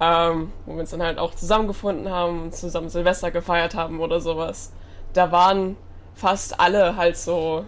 Ähm, 0.00 0.52
wo 0.66 0.72
wir 0.72 0.80
uns 0.80 0.90
dann 0.90 1.02
halt 1.02 1.18
auch 1.18 1.34
zusammengefunden 1.34 2.10
haben, 2.10 2.50
zusammen 2.52 2.88
Silvester 2.88 3.30
gefeiert 3.30 3.74
haben 3.74 4.00
oder 4.00 4.20
sowas. 4.20 4.72
Da 5.12 5.30
waren 5.30 5.76
fast 6.14 6.58
alle 6.58 6.96
halt 6.96 7.16
so. 7.16 7.64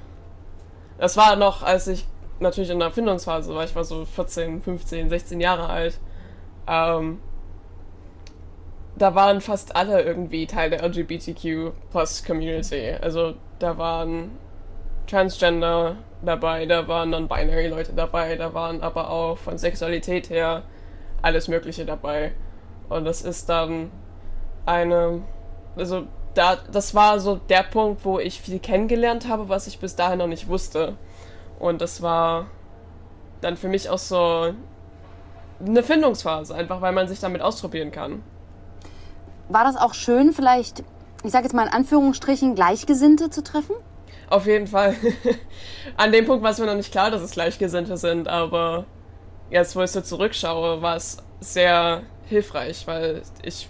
Das 0.99 1.17
war 1.17 1.37
noch, 1.37 1.62
als 1.62 1.87
ich 1.87 2.07
natürlich 2.40 2.71
in 2.71 2.78
der 2.78 2.88
Erfindungsphase 2.88 3.55
war, 3.55 3.64
ich 3.64 3.75
war 3.75 3.85
so 3.85 4.05
14, 4.05 4.62
15, 4.62 5.09
16 5.09 5.40
Jahre 5.40 5.69
alt. 5.69 5.99
Ähm, 6.66 7.21
da 8.97 9.14
waren 9.14 9.40
fast 9.40 9.76
alle 9.76 10.02
irgendwie 10.02 10.47
Teil 10.47 10.71
der 10.71 10.83
LGBTQ 10.83 11.73
Plus 11.90 12.25
Community. 12.25 12.93
Also 13.00 13.35
da 13.59 13.76
waren 13.78 14.31
Transgender 15.07 15.97
dabei, 16.23 16.66
da 16.66 16.88
waren 16.88 17.11
Non-Binary 17.11 17.69
Leute 17.69 17.93
dabei, 17.93 18.37
da 18.37 18.55
waren 18.55 18.83
aber 18.83 19.11
auch 19.11 19.38
von 19.38 19.59
Sexualität 19.59 20.31
her 20.31 20.62
alles 21.23 21.49
Mögliche 21.49 21.85
dabei. 21.85 22.33
Und 22.88 23.05
das 23.05 23.23
ist 23.23 23.49
dann 23.49 23.90
eine, 24.64 25.23
also 25.76 26.07
da, 26.35 26.57
das 26.71 26.95
war 26.95 27.21
so 27.21 27.37
der 27.37 27.62
Punkt, 27.62 28.05
wo 28.05 28.19
ich 28.19 28.40
viel 28.40 28.59
kennengelernt 28.59 29.28
habe, 29.28 29.49
was 29.49 29.66
ich 29.66 29.78
bis 29.78 29.97
dahin 29.97 30.19
noch 30.19 30.26
nicht 30.26 30.49
wusste. 30.49 30.97
Und 31.58 31.80
das 31.80 32.02
war 32.02 32.46
dann 33.40 33.56
für 33.56 33.68
mich 33.68 33.88
auch 33.88 33.98
so 33.98 34.52
eine 35.64 35.82
Findungsphase, 35.82 36.54
einfach 36.54 36.80
weil 36.80 36.92
man 36.92 37.08
sich 37.08 37.20
damit 37.20 37.42
ausprobieren 37.42 37.90
kann 37.90 38.22
war 39.48 39.64
das 39.64 39.76
auch 39.76 39.94
schön, 39.94 40.32
vielleicht, 40.32 40.82
ich 41.22 41.30
sage 41.30 41.44
jetzt 41.44 41.54
mal 41.54 41.66
in 41.66 41.72
Anführungsstrichen, 41.72 42.54
Gleichgesinnte 42.54 43.30
zu 43.30 43.42
treffen? 43.42 43.76
Auf 44.28 44.46
jeden 44.46 44.66
Fall. 44.66 44.96
An 45.96 46.12
dem 46.12 46.26
Punkt 46.26 46.42
war 46.42 46.50
es 46.50 46.58
mir 46.58 46.66
noch 46.66 46.75
nicht 46.75 46.90
klar, 46.90 47.10
dass 47.10 47.22
es 47.22 47.32
Gleichgesinnte 47.32 47.96
sind, 47.96 48.28
aber 48.28 48.86
jetzt, 49.50 49.76
wo 49.76 49.82
ich 49.82 49.90
so 49.90 50.00
zurückschaue, 50.00 50.82
war 50.82 50.96
es 50.96 51.18
sehr 51.38 52.02
hilfreich, 52.25 52.86
weil 52.86 53.22
ich 53.42 53.68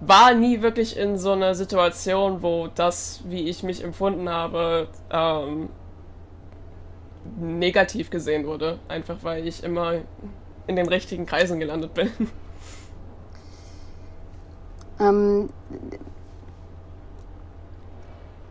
war 0.00 0.34
nie 0.34 0.60
wirklich 0.60 0.96
in 0.96 1.16
so 1.16 1.32
einer 1.32 1.54
Situation, 1.54 2.42
wo 2.42 2.68
das, 2.74 3.22
wie 3.24 3.48
ich 3.48 3.62
mich 3.62 3.82
empfunden 3.82 4.28
habe, 4.28 4.88
ähm, 5.10 5.70
negativ 7.38 8.10
gesehen 8.10 8.46
wurde. 8.46 8.78
Einfach 8.88 9.18
weil 9.22 9.46
ich 9.46 9.62
immer 9.62 9.94
in 10.66 10.76
den 10.76 10.88
richtigen 10.88 11.26
Kreisen 11.26 11.58
gelandet 11.58 11.94
bin. 11.94 12.10
Ähm, 15.00 15.48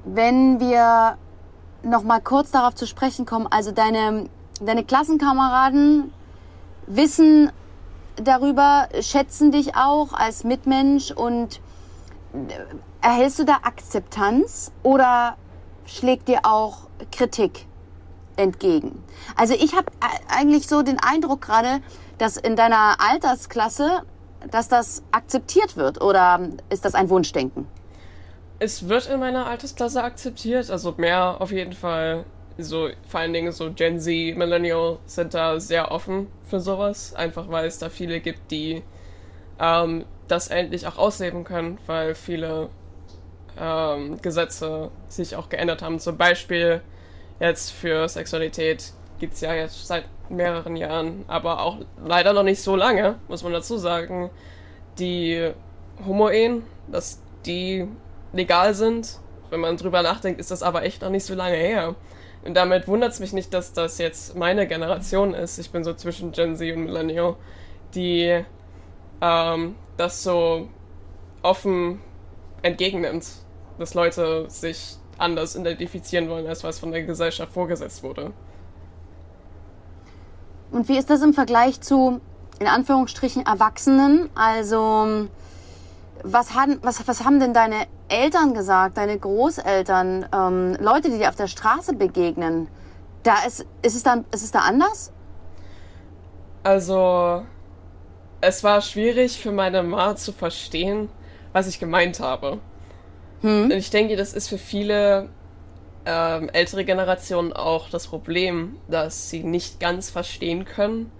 wenn 0.03 0.59
wir 0.59 1.17
noch 1.83 2.03
mal 2.03 2.19
kurz 2.19 2.51
darauf 2.51 2.75
zu 2.75 2.85
sprechen 2.85 3.25
kommen, 3.25 3.47
also 3.49 3.71
deine, 3.71 4.25
deine 4.59 4.83
Klassenkameraden 4.83 6.11
wissen 6.87 7.51
darüber, 8.15 8.89
schätzen 8.99 9.51
dich 9.51 9.75
auch 9.75 10.13
als 10.13 10.43
Mitmensch 10.43 11.11
und 11.11 11.61
äh, 12.33 13.05
erhältst 13.05 13.39
du 13.39 13.45
da 13.45 13.59
Akzeptanz 13.63 14.71
oder 14.83 15.37
schlägt 15.85 16.27
dir 16.27 16.41
auch 16.43 16.87
Kritik 17.11 17.65
entgegen? 18.41 19.03
Also 19.35 19.53
ich 19.53 19.75
habe 19.75 19.87
eigentlich 20.27 20.67
so 20.67 20.81
den 20.81 20.99
Eindruck 20.99 21.41
gerade, 21.41 21.81
dass 22.17 22.37
in 22.37 22.55
deiner 22.55 22.95
Altersklasse 22.99 24.03
dass 24.49 24.67
das 24.67 25.03
akzeptiert 25.11 25.77
wird 25.77 26.01
oder 26.01 26.39
ist 26.69 26.85
das 26.85 26.95
ein 26.95 27.09
Wunschdenken? 27.09 27.67
Es 28.59 28.87
wird 28.87 29.07
in 29.07 29.19
meiner 29.19 29.47
Altersklasse 29.47 30.03
akzeptiert, 30.03 30.69
also 30.69 30.93
mehr 30.97 31.39
auf 31.39 31.51
jeden 31.51 31.73
Fall. 31.73 32.25
So, 32.57 32.89
vor 33.07 33.21
allen 33.21 33.33
Dingen 33.33 33.51
so 33.51 33.71
Gen 33.71 33.99
Z, 33.99 34.37
Millennial 34.37 34.99
sind 35.05 35.33
da 35.33 35.59
sehr 35.59 35.91
offen 35.91 36.27
für 36.47 36.59
sowas, 36.59 37.15
einfach 37.15 37.49
weil 37.49 37.65
es 37.65 37.79
da 37.79 37.89
viele 37.89 38.19
gibt, 38.19 38.51
die 38.51 38.83
ähm, 39.59 40.05
das 40.27 40.49
endlich 40.49 40.85
auch 40.85 40.97
ausleben 40.97 41.43
können, 41.43 41.79
weil 41.87 42.13
viele 42.13 42.69
ähm, 43.57 44.21
Gesetze 44.21 44.91
sich 45.07 45.35
auch 45.35 45.49
geändert 45.49 45.81
haben. 45.81 45.99
Zum 45.99 46.17
Beispiel 46.17 46.81
jetzt 47.41 47.71
für 47.71 48.07
Sexualität 48.07 48.93
gibt 49.19 49.33
es 49.33 49.41
ja 49.41 49.53
jetzt 49.53 49.85
seit 49.85 50.05
mehreren 50.29 50.75
Jahren, 50.77 51.25
aber 51.27 51.61
auch 51.61 51.79
leider 52.05 52.33
noch 52.33 52.43
nicht 52.43 52.61
so 52.61 52.75
lange, 52.75 53.15
muss 53.27 53.43
man 53.43 53.51
dazu 53.51 53.77
sagen, 53.77 54.29
die 54.97 55.51
Homo-Ehen, 56.05 56.63
dass 56.87 57.21
die 57.45 57.87
legal 58.31 58.73
sind. 58.73 59.19
Wenn 59.49 59.59
man 59.59 59.75
drüber 59.75 60.01
nachdenkt, 60.01 60.39
ist 60.39 60.51
das 60.51 60.63
aber 60.63 60.83
echt 60.83 61.01
noch 61.01 61.09
nicht 61.09 61.25
so 61.25 61.35
lange 61.35 61.57
her. 61.57 61.95
Und 62.43 62.55
damit 62.55 62.87
wundert 62.87 63.11
es 63.11 63.19
mich 63.19 63.33
nicht, 63.33 63.53
dass 63.53 63.73
das 63.73 63.97
jetzt 63.97 64.35
meine 64.35 64.67
Generation 64.67 65.33
ist. 65.33 65.57
Ich 65.59 65.71
bin 65.71 65.83
so 65.83 65.93
zwischen 65.93 66.31
Gen 66.31 66.55
Z 66.55 66.75
und 66.75 66.85
Millennial, 66.85 67.35
die 67.93 68.43
ähm, 69.21 69.75
das 69.97 70.23
so 70.23 70.69
offen 71.41 71.99
entgegennimmt, 72.61 73.27
dass 73.77 73.93
Leute 73.93 74.45
sich 74.49 74.97
anders 75.21 75.55
identifizieren 75.55 76.29
wollen, 76.29 76.47
als 76.47 76.63
was 76.63 76.79
von 76.79 76.91
der 76.91 77.03
Gesellschaft 77.03 77.53
vorgesetzt 77.53 78.03
wurde. 78.03 78.31
Und 80.71 80.87
wie 80.87 80.97
ist 80.97 81.09
das 81.09 81.21
im 81.21 81.33
Vergleich 81.33 81.81
zu, 81.81 82.21
in 82.59 82.67
Anführungsstrichen, 82.67 83.45
Erwachsenen? 83.45 84.29
Also, 84.35 85.27
was, 86.23 86.53
haben, 86.53 86.79
was, 86.81 87.07
was 87.07 87.25
haben 87.25 87.39
denn 87.39 87.53
deine 87.53 87.87
Eltern 88.07 88.53
gesagt, 88.53 88.97
deine 88.97 89.17
Großeltern, 89.17 90.27
ähm, 90.33 90.77
Leute, 90.79 91.09
die 91.09 91.17
dir 91.17 91.29
auf 91.29 91.35
der 91.35 91.47
Straße 91.47 91.93
begegnen? 91.93 92.67
Da 93.23 93.43
ist, 93.45 93.65
ist, 93.81 93.95
es 93.95 94.03
dann, 94.03 94.25
ist 94.31 94.43
es 94.43 94.51
da 94.51 94.59
anders? 94.59 95.11
Also, 96.63 97.43
es 98.39 98.63
war 98.63 98.81
schwierig 98.81 99.39
für 99.39 99.51
meine 99.51 99.83
Ma 99.83 100.15
zu 100.15 100.31
verstehen, 100.31 101.09
was 101.53 101.67
ich 101.67 101.79
gemeint 101.79 102.19
habe. 102.19 102.59
Hm? 103.41 103.65
Und 103.65 103.71
ich 103.71 103.89
denke, 103.89 104.15
das 104.15 104.33
ist 104.33 104.47
für 104.47 104.57
viele 104.57 105.29
ähm, 106.05 106.49
ältere 106.49 106.85
Generationen 106.85 107.53
auch 107.53 107.89
das 107.89 108.07
Problem, 108.07 108.77
dass 108.87 109.29
sie 109.29 109.43
nicht 109.43 109.79
ganz 109.79 110.09
verstehen 110.09 110.65
können, 110.65 111.11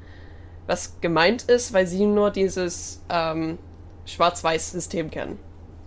was 0.68 1.00
gemeint 1.02 1.44
ist, 1.44 1.74
weil 1.74 1.88
sie 1.88 2.06
nur 2.06 2.32
dieses 2.32 3.02
ähm, 3.10 3.58
Schwarz-Weiß-System 4.06 5.12
kennen. 5.12 5.40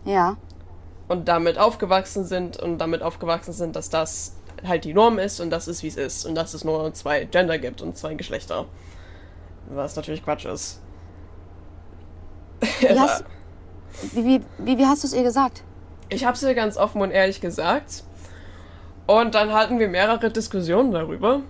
Ja. 0.05 0.37
Und 1.09 1.29
damit 1.29 1.59
aufgewachsen 1.59 2.25
sind 2.25 2.57
und 2.57 2.79
damit 2.79 3.03
aufgewachsen 3.03 3.53
sind, 3.53 3.77
dass 3.77 3.91
das 3.91 4.37
halt 4.67 4.85
die 4.85 4.95
Norm 4.95 5.19
ist 5.19 5.41
und 5.41 5.51
das 5.51 5.69
ist, 5.69 5.83
wie 5.83 5.89
es 5.89 5.97
ist. 5.97 6.25
Und 6.25 6.35
dass 6.35 6.55
es 6.55 6.65
nur 6.65 6.93
zwei 6.95 7.25
Gender 7.25 7.59
gibt 7.59 7.83
und 7.83 7.97
zwei 7.97 8.15
Geschlechter. 8.15 8.67
Was 9.69 9.97
natürlich 9.97 10.25
Quatsch 10.25 10.47
ist. 10.47 10.81
Wie 12.81 12.89
hast, 12.99 13.25
wie, 14.13 14.41
wie, 14.59 14.79
wie 14.79 14.87
hast 14.87 15.03
du 15.03 15.09
es 15.09 15.13
ihr 15.13 15.23
gesagt? 15.23 15.63
Ich 16.09 16.25
habe 16.25 16.37
es 16.37 16.43
ihr 16.43 16.55
ganz 16.55 16.77
offen 16.77 17.01
und 17.01 17.11
ehrlich 17.11 17.41
gesagt. 17.41 18.05
Und 19.07 19.35
dann 19.35 19.53
hatten 19.53 19.79
wir 19.79 19.89
mehrere 19.89 20.31
Diskussionen 20.31 20.93
darüber. 20.93 21.41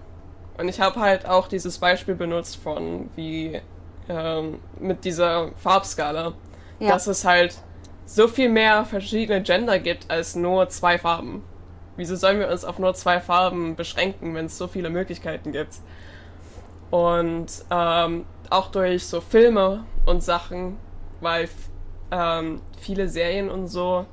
Und 0.58 0.68
ich 0.68 0.80
habe 0.80 1.00
halt 1.00 1.26
auch 1.26 1.48
dieses 1.48 1.78
Beispiel 1.78 2.14
benutzt 2.14 2.56
von 2.56 3.10
wie 3.16 3.60
ähm, 4.08 4.60
mit 4.78 5.04
dieser 5.04 5.50
Farbskala, 5.56 6.34
ja. 6.78 6.88
dass 6.88 7.06
es 7.06 7.24
halt 7.24 7.58
so 8.06 8.28
viel 8.28 8.48
mehr 8.48 8.84
verschiedene 8.84 9.42
Gender 9.42 9.78
gibt 9.78 10.10
als 10.10 10.36
nur 10.36 10.68
zwei 10.68 10.98
Farben. 10.98 11.42
Wieso 11.96 12.16
sollen 12.16 12.38
wir 12.38 12.48
uns 12.48 12.64
auf 12.64 12.78
nur 12.78 12.94
zwei 12.94 13.20
Farben 13.20 13.76
beschränken, 13.76 14.34
wenn 14.34 14.46
es 14.46 14.58
so 14.58 14.66
viele 14.66 14.90
Möglichkeiten 14.90 15.52
gibt? 15.52 15.74
Und 16.90 17.46
ähm, 17.70 18.24
auch 18.50 18.70
durch 18.70 19.06
so 19.06 19.20
Filme 19.20 19.84
und 20.06 20.22
Sachen, 20.22 20.76
weil 21.20 21.48
ähm, 22.10 22.60
viele 22.78 23.08
Serien 23.08 23.48
und 23.48 23.68
so 23.68 24.06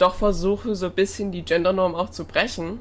doch 0.00 0.14
versuche, 0.14 0.74
so 0.74 0.86
ein 0.86 0.92
bisschen 0.92 1.32
die 1.32 1.44
Gendernorm 1.44 1.94
auch 1.94 2.10
zu 2.10 2.24
brechen, 2.24 2.80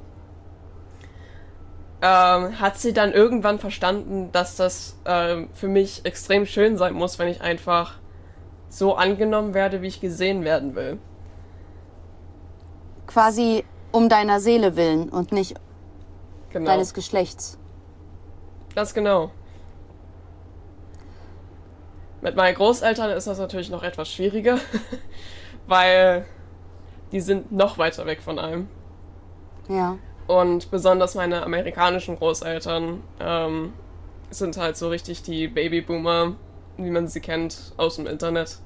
ähm, 2.02 2.60
hat 2.60 2.78
sie 2.78 2.94
dann 2.94 3.12
irgendwann 3.12 3.60
verstanden, 3.60 4.32
dass 4.32 4.56
das 4.56 4.98
ähm, 5.06 5.50
für 5.54 5.68
mich 5.68 6.06
extrem 6.06 6.46
schön 6.46 6.78
sein 6.78 6.94
muss, 6.94 7.20
wenn 7.20 7.28
ich 7.28 7.42
einfach 7.42 7.98
so 8.70 8.96
angenommen 8.96 9.54
werde, 9.54 9.82
wie 9.82 9.88
ich 9.88 10.00
gesehen 10.00 10.44
werden 10.44 10.76
will. 10.76 10.98
Quasi 13.08 13.66
um 13.92 14.08
deiner 14.08 14.40
Seele 14.40 14.76
willen 14.76 15.10
und 15.10 15.32
nicht 15.32 15.56
genau. 16.52 16.68
deines 16.68 16.94
Geschlechts. 16.94 17.58
Ganz 18.76 18.94
genau. 18.94 19.32
Mit 22.22 22.36
meinen 22.36 22.56
Großeltern 22.56 23.10
ist 23.12 23.28
das 23.28 23.40
natürlich 23.40 23.70
noch 23.70 23.84
etwas 23.84 24.12
schwieriger, 24.12 24.60
weil 25.68 26.26
die 27.12 27.22
sind 27.22 27.52
noch 27.52 27.78
weiter 27.78 28.06
weg 28.06 28.22
von 28.22 28.40
allem. 28.40 28.68
Ja. 29.68 29.98
Und 30.28 30.70
besonders 30.72 31.16
meine 31.16 31.44
amerikanischen 31.44 32.16
Großeltern 32.18 33.02
ähm, 33.20 33.74
sind 34.30 34.58
halt 34.58 34.78
so 34.78 34.90
richtig 34.90 35.24
die 35.24 35.48
Babyboomer, 35.48 36.36
wie 36.78 36.92
man 36.92 37.08
sie 37.08 37.20
kennt, 37.20 37.74
aus 37.78 37.96
dem 37.96 38.08
Internet. 38.08 38.60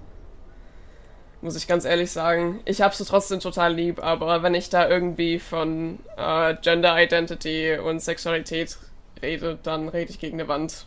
muss 1.42 1.56
ich 1.56 1.68
ganz 1.68 1.86
ehrlich 1.86 2.12
sagen. 2.12 2.62
Ich 2.66 2.82
habe 2.82 2.96
sie 2.96 3.06
trotzdem 3.06 3.40
total 3.40 3.74
lieb, 3.74 4.04
aber 4.04 4.44
wenn 4.44 4.56
ich 4.56 4.70
da 4.70 4.88
irgendwie 4.90 5.40
von 5.40 6.00
äh, 6.18 6.56
Gender 6.62 7.02
Identity 7.02 7.78
und 7.78 8.02
Sexualität 8.02 8.78
rede, 9.22 9.58
dann 9.62 9.90
rede 9.90 10.12
ich 10.12 10.20
gegen 10.20 10.40
eine 10.40 10.50
Wand. 10.50 10.86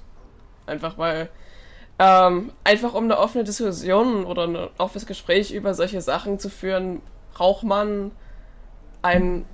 Einfach 0.66 0.98
weil, 0.98 1.28
ähm, 1.98 2.52
einfach 2.64 2.94
um 2.94 3.04
eine 3.04 3.18
offene 3.18 3.44
Diskussion 3.44 4.24
oder 4.24 4.46
ein 4.46 4.56
offenes 4.78 5.06
Gespräch 5.06 5.52
über 5.52 5.74
solche 5.74 6.00
Sachen 6.00 6.38
zu 6.38 6.50
führen, 6.50 7.00
braucht 7.37 7.64
man 7.64 8.12
einen 9.03 9.44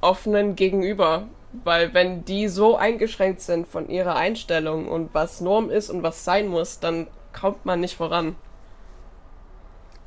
offenen 0.00 0.54
Gegenüber. 0.54 1.24
Weil 1.64 1.92
wenn 1.92 2.24
die 2.24 2.48
so 2.48 2.76
eingeschränkt 2.76 3.42
sind 3.42 3.66
von 3.66 3.90
ihrer 3.90 4.14
Einstellung 4.16 4.88
und 4.88 5.12
was 5.12 5.42
Norm 5.42 5.68
ist 5.68 5.90
und 5.90 6.02
was 6.02 6.24
sein 6.24 6.48
muss, 6.48 6.80
dann 6.80 7.08
kommt 7.38 7.66
man 7.66 7.80
nicht 7.80 7.94
voran. 7.94 8.36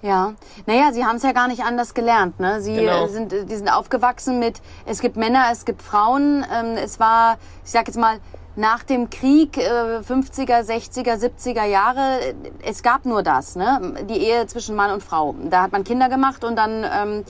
Ja, 0.02 0.34
naja, 0.65 0.91
sie 0.91 1.06
haben 1.06 1.17
es 1.17 1.24
ja 1.24 1.34
gar 1.34 1.48
nicht 1.48 1.63
anders 1.63 1.93
gelernt. 1.93 2.39
Ne? 2.39 2.62
Sie 2.62 2.76
Genau. 2.76 3.06
äh, 3.06 3.10
sind, 3.10 3.34
äh, 3.34 3.45
die 3.45 3.56
sind 3.56 3.69
aufgewachsen 3.69 4.39
mit, 4.39 4.62
es 4.86 5.02
gibt 5.02 5.17
Männer, 5.17 5.45
es 5.52 5.65
gibt 5.65 5.82
Frauen. 5.84 6.45
Ähm, 6.52 6.78
es 6.78 7.00
war, 7.00 7.38
ich 7.63 7.71
sag 7.71 7.88
jetzt 7.88 7.98
mal, 7.98 8.19
nach 8.55 8.83
dem 8.83 9.09
Krieg, 9.09 9.57
äh, 9.57 9.99
50er, 9.99 10.61
60er, 10.61 11.15
70er 11.17 11.65
Jahre, 11.65 12.21
äh, 12.21 12.33
es 12.63 12.83
gab 12.83 13.05
nur 13.05 13.23
das, 13.23 13.55
ne? 13.55 13.95
die 14.09 14.17
Ehe 14.17 14.47
zwischen 14.47 14.75
Mann 14.75 14.91
und 14.91 15.03
Frau. 15.03 15.35
Da 15.49 15.61
hat 15.63 15.71
man 15.71 15.83
Kinder 15.83 16.09
gemacht 16.09 16.43
und 16.43 16.55
dann, 16.55 16.85
ähm, 16.89 17.23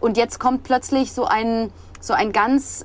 und 0.00 0.16
jetzt 0.16 0.38
kommt 0.38 0.64
plötzlich 0.64 1.12
so 1.12 1.24
ein, 1.24 1.72
so 2.00 2.12
ein 2.12 2.32
ganz, 2.32 2.84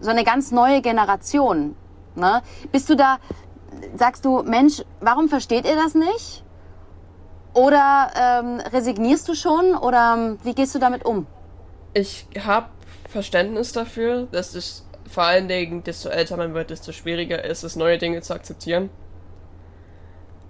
so 0.00 0.10
eine 0.10 0.24
ganz 0.24 0.50
neue 0.50 0.82
Generation. 0.82 1.76
Ne? 2.14 2.42
Bist 2.72 2.90
du 2.90 2.96
da, 2.96 3.18
sagst 3.94 4.24
du, 4.24 4.42
Mensch, 4.42 4.82
warum 5.00 5.28
versteht 5.28 5.64
ihr 5.66 5.76
das 5.76 5.94
nicht? 5.94 6.42
Oder 7.54 8.10
ähm, 8.16 8.60
resignierst 8.72 9.28
du 9.28 9.34
schon 9.34 9.74
oder 9.74 10.14
ähm, 10.16 10.38
wie 10.42 10.54
gehst 10.54 10.74
du 10.74 10.78
damit 10.78 11.04
um? 11.04 11.26
Ich 11.94 12.26
habe 12.38 12.66
Verständnis 13.08 13.72
dafür, 13.72 14.28
dass 14.30 14.54
es 14.54 14.87
vor 15.08 15.24
allen 15.24 15.48
Dingen, 15.48 15.84
desto 15.84 16.08
älter 16.08 16.36
man 16.36 16.54
wird, 16.54 16.70
desto 16.70 16.92
schwieriger 16.92 17.44
ist 17.44 17.62
es, 17.62 17.76
neue 17.76 17.98
Dinge 17.98 18.20
zu 18.22 18.34
akzeptieren. 18.34 18.90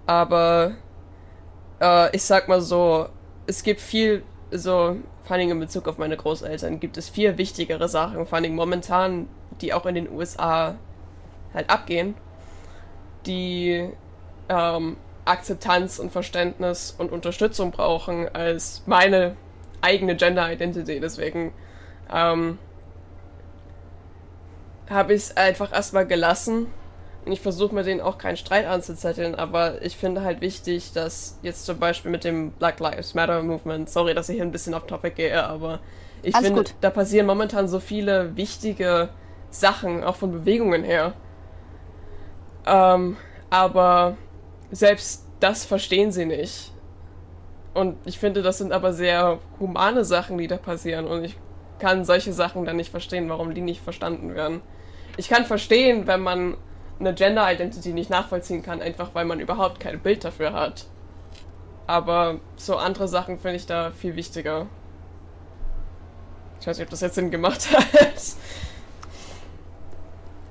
Aber 0.07 0.77
äh, 1.81 2.15
ich 2.15 2.23
sag 2.23 2.49
mal 2.49 2.61
so, 2.61 3.09
es 3.47 3.63
gibt 3.63 3.81
viel, 3.81 4.23
so, 4.51 4.97
vor 5.25 5.37
Dingen 5.37 5.53
in 5.53 5.61
Bezug 5.61 5.89
auf 5.89 5.99
meine 5.99 6.17
Großeltern, 6.17 6.81
gibt 6.81 6.97
es 6.97 7.09
viel 7.09 7.39
wichtigere 7.39 7.89
Sachen, 7.89 8.27
vor 8.27 8.41
Dingen 8.41 8.57
momentan, 8.57 9.29
die 9.61 9.73
auch 9.75 9.87
in 9.87 9.95
den 9.95 10.11
USA 10.11 10.77
halt 11.53 11.71
abgehen, 11.71 12.15
die 13.27 13.91
ähm, 14.49 14.97
Akzeptanz 15.25 15.99
und 15.99 16.11
Verständnis 16.11 16.95
und 16.97 17.13
Unterstützung 17.13 17.71
brauchen 17.71 18.35
als 18.35 18.83
meine 18.87 19.37
eigene 19.83 20.17
Gender 20.17 20.51
Identity. 20.51 21.01
Deswegen 21.01 21.53
ähm, 22.13 22.59
habe 24.91 25.15
ich 25.15 25.23
es 25.23 25.37
einfach 25.37 25.73
erstmal 25.73 26.07
gelassen. 26.07 26.67
Und 27.25 27.33
ich 27.33 27.41
versuche 27.41 27.75
mir 27.75 27.83
denen 27.83 28.01
auch 28.01 28.17
keinen 28.17 28.37
Streit 28.39 28.67
anzuzetteln, 28.67 29.35
aber 29.35 29.83
ich 29.83 29.97
finde 29.97 30.23
halt 30.23 30.41
wichtig, 30.41 30.93
dass 30.93 31.39
jetzt 31.43 31.67
zum 31.67 31.79
Beispiel 31.79 32.11
mit 32.11 32.25
dem 32.25 32.53
Black 32.53 32.81
Lives 32.81 33.15
Matter 33.15 33.43
Movement, 33.43 33.91
sorry, 33.91 34.15
dass 34.15 34.31
ich 34.31 34.37
hier 34.37 34.45
ein 34.45 34.53
bisschen 34.53 34.73
off 34.73 34.87
topic 34.87 35.17
gehe, 35.17 35.45
aber 35.45 35.81
ich 36.23 36.35
Alles 36.35 36.47
finde, 36.47 36.63
gut. 36.63 36.75
da 36.81 36.89
passieren 36.89 37.27
momentan 37.27 37.69
so 37.69 37.81
viele 37.81 38.35
wichtige 38.37 39.11
Sachen, 39.51 40.05
auch 40.05 40.17
von 40.17 40.33
Bewegungen 40.33 40.85
her. 40.85 41.13
Ähm, 42.67 43.17
aber 43.51 44.17
selbst 44.71 45.27
das 45.41 45.65
verstehen 45.65 46.13
sie 46.13 46.27
nicht. 46.27 46.73
Und 47.75 47.97
ich 48.07 48.19
finde, 48.19 48.43
das 48.43 48.59
sind 48.59 48.73
aber 48.73 48.93
sehr 48.93 49.39
humane 49.61 50.05
Sachen, 50.05 50.39
die 50.39 50.49
da 50.49 50.57
passieren. 50.57 51.07
Und 51.07 51.25
ich 51.25 51.37
kann 51.79 52.05
solche 52.05 52.33
Sachen 52.33 52.65
dann 52.65 52.77
nicht 52.77 52.91
verstehen, 52.91 53.29
warum 53.29 53.55
die 53.55 53.61
nicht 53.61 53.83
verstanden 53.83 54.35
werden. 54.35 54.63
Ich 55.19 55.29
kann 55.29 55.45
verstehen, 55.45 56.07
wenn 56.07 56.21
man 56.21 56.57
eine 57.01 57.13
Gender 57.13 57.53
Identity 57.53 57.93
nicht 57.93 58.09
nachvollziehen 58.09 58.63
kann, 58.63 58.81
einfach 58.81 59.11
weil 59.15 59.25
man 59.25 59.41
überhaupt 59.41 59.81
kein 59.81 59.99
Bild 59.99 60.25
dafür 60.25 60.53
hat. 60.53 60.87
Aber 61.89 62.39
so 62.57 62.77
andere 62.77 63.09
Sachen 63.09 63.37
finde 63.37 63.57
ich 63.57 63.67
da 63.67 63.91
viel 63.91 64.15
wichtiger. 64.15 64.67
Ich 66.61 66.69
weiß 66.69 66.79
nicht, 66.79 66.87
ob 66.87 66.91
das 66.91 67.01
jetzt 67.01 67.17
Sinn 67.17 67.33
gemacht 67.33 67.69
hat. 67.77 68.23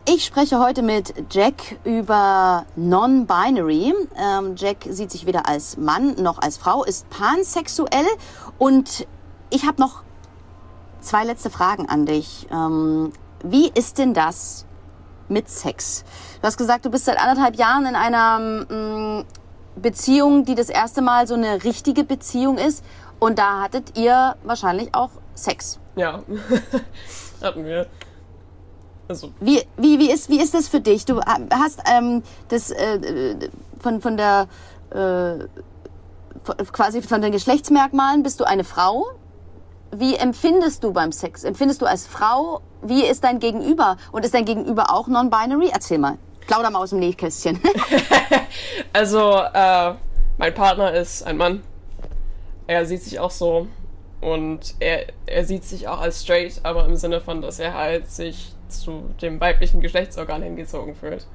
Ich 0.06 0.25
spreche 0.25 0.60
heute 0.60 0.82
mit 0.82 1.13
Jack 1.32 1.77
über 1.86 2.65
Non-Binary. 2.75 3.93
Ähm, 4.17 4.56
Jack 4.58 4.86
sieht 4.89 5.12
sich 5.12 5.25
weder 5.25 5.47
als 5.47 5.77
Mann 5.77 6.15
noch 6.15 6.41
als 6.41 6.58
Frau, 6.58 6.84
ist 6.84 7.10
pansexuell 7.10 8.08
und 8.58 9.08
ich 9.49 9.65
habe 9.65 9.80
noch 9.82 10.03
zwei 10.99 11.23
letzte 11.23 11.49
Fragen 11.49 11.88
an 11.88 12.06
dich. 12.06 12.47
Ähm, 12.51 13.13
wie 13.43 13.69
ist 13.73 13.97
denn 13.97 14.13
das 14.13 14.65
mit 15.30 15.50
Sex? 15.50 16.04
Du 16.41 16.47
hast 16.47 16.58
gesagt, 16.58 16.86
du 16.86 16.89
bist 16.89 17.06
seit 17.06 17.19
anderthalb 17.19 17.56
Jahren 17.56 17.86
in 17.86 17.95
einer 17.95 18.39
mm, 19.19 19.26
Beziehung, 19.82 20.45
die 20.45 20.56
das 20.56 20.69
erste 20.69 21.02
Mal 21.02 21.28
so 21.28 21.34
eine 21.36 21.63
richtige 21.63 22.04
Beziehung 22.04 22.58
ist 22.58 22.84
und 23.19 23.38
da 23.39 23.62
hattet 23.62 23.97
ihr 23.97 24.36
wahrscheinlich 24.43 24.93
auch 24.95 25.10
Sex. 25.36 25.80
Ja, 25.95 26.21
hatten 27.41 27.65
wir. 27.65 27.88
Also, 29.10 29.32
Wie, 29.39 29.62
wie, 29.78 30.00
wie, 30.00 30.12
ist, 30.12 30.30
wie 30.30 30.41
ist 30.41 30.54
das 30.54 30.67
für 30.67 30.82
dich? 30.82 31.06
Du 31.06 31.21
hast 31.21 31.80
ähm, 31.89 32.23
das 32.50 32.71
äh, 32.71 33.50
von, 33.80 34.02
von 34.02 34.17
der 34.17 34.47
äh, 34.89 35.45
von- 36.43 36.58
quasi 36.73 37.02
von 37.02 37.21
den 37.21 37.32
Geschlechtsmerkmalen 37.32 38.23
bist 38.23 38.39
du 38.39 38.43
eine 38.43 38.63
Frau. 38.65 39.06
Wie 39.91 40.15
empfindest 40.15 40.84
du 40.84 40.91
beim 40.91 41.12
Sex? 41.12 41.43
Empfindest 41.43 41.82
du 41.82 41.86
als 41.86 42.08
Frau? 42.08 42.62
Wie 42.82 43.04
ist 43.04 43.23
dein 43.23 43.39
Gegenüber? 43.39 43.97
Und 44.12 44.26
ist 44.26 44.34
dein 44.34 44.45
Gegenüber 44.45 44.91
auch 44.91 45.08
non-binary? 45.08 45.69
Erzähl 45.71 45.97
mal. 45.97 46.17
Plauder 46.45 46.69
mal 46.69 46.80
aus 46.80 46.91
dem 46.91 47.00
Nähkästchen. 47.00 47.60
Also, 48.93 49.41
äh, 49.54 49.93
mein 50.38 50.54
Partner 50.54 50.93
ist 50.93 51.23
ein 51.23 51.38
Mann. 51.38 51.63
Er 52.67 52.86
sieht 52.86 53.04
sich 53.04 53.19
auch 53.19 53.32
so. 53.32 53.67
Und 54.21 54.76
er, 54.80 55.08
er 55.26 55.45
sieht 55.45 55.63
sich 55.63 55.88
auch 55.88 56.02
als 56.02 56.23
straight, 56.23 56.60
aber 56.63 56.86
im 56.86 56.95
Sinne 56.95 57.21
von, 57.21 57.41
dass 57.41 57.60
er 57.60 57.73
halt 57.73 58.10
sich 58.10 58.54
zu 58.67 59.04
dem 59.21 59.39
weiblichen 59.39 59.82
Geschlechtsorgan 59.82 60.41
hingezogen 60.41 60.95
fühlt. 60.95 61.28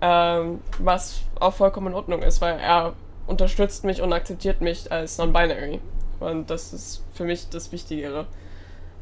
Ähm, 0.00 0.60
was 0.78 1.22
auch 1.40 1.54
vollkommen 1.54 1.88
in 1.88 1.94
Ordnung 1.94 2.22
ist, 2.22 2.40
weil 2.40 2.58
er 2.58 2.94
unterstützt 3.26 3.84
mich 3.84 4.02
und 4.02 4.12
akzeptiert 4.12 4.60
mich 4.60 4.90
als 4.90 5.18
non-binary. 5.18 5.80
Und 6.20 6.50
das 6.50 6.72
ist 6.72 7.04
für 7.12 7.24
mich 7.24 7.48
das 7.48 7.72
Wichtigere. 7.72 8.26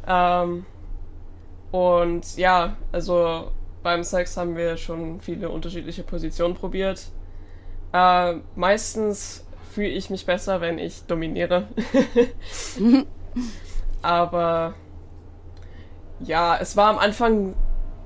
Ähm, 0.06 0.66
und 1.70 2.36
ja, 2.36 2.76
also 2.92 3.50
beim 3.82 4.02
Sex 4.02 4.36
haben 4.36 4.56
wir 4.56 4.76
schon 4.76 5.20
viele 5.20 5.48
unterschiedliche 5.48 6.02
Positionen 6.02 6.54
probiert. 6.54 7.10
Äh, 7.92 8.34
meistens 8.54 9.46
fühle 9.72 9.88
ich 9.88 10.10
mich 10.10 10.24
besser, 10.26 10.60
wenn 10.60 10.78
ich 10.78 11.04
dominiere. 11.06 11.68
Aber 14.02 14.74
ja, 16.20 16.56
es 16.60 16.76
war 16.76 16.90
am 16.90 16.98
Anfang 16.98 17.54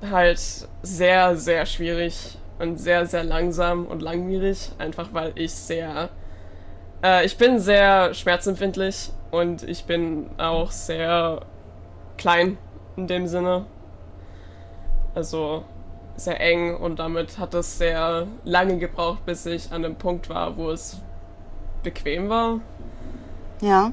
halt 0.09 0.39
sehr, 0.81 1.35
sehr 1.35 1.65
schwierig 1.65 2.37
und 2.57 2.77
sehr, 2.77 3.05
sehr 3.05 3.23
langsam 3.23 3.85
und 3.85 4.01
langwierig, 4.01 4.71
einfach 4.77 5.13
weil 5.13 5.33
ich 5.35 5.53
sehr. 5.53 6.09
Äh, 7.03 7.25
ich 7.25 7.37
bin 7.37 7.59
sehr 7.59 8.13
schmerzempfindlich 8.13 9.11
und 9.31 9.63
ich 9.63 9.85
bin 9.85 10.29
auch 10.37 10.71
sehr 10.71 11.41
klein 12.17 12.57
in 12.97 13.07
dem 13.07 13.27
Sinne. 13.27 13.65
Also 15.15 15.63
sehr 16.15 16.39
eng 16.41 16.75
und 16.75 16.99
damit 16.99 17.39
hat 17.39 17.53
es 17.53 17.77
sehr 17.77 18.27
lange 18.43 18.77
gebraucht, 18.77 19.25
bis 19.25 19.45
ich 19.45 19.71
an 19.71 19.85
einem 19.85 19.95
Punkt 19.95 20.29
war, 20.29 20.57
wo 20.57 20.69
es 20.69 21.01
bequem 21.83 22.29
war. 22.29 22.59
ja. 23.61 23.91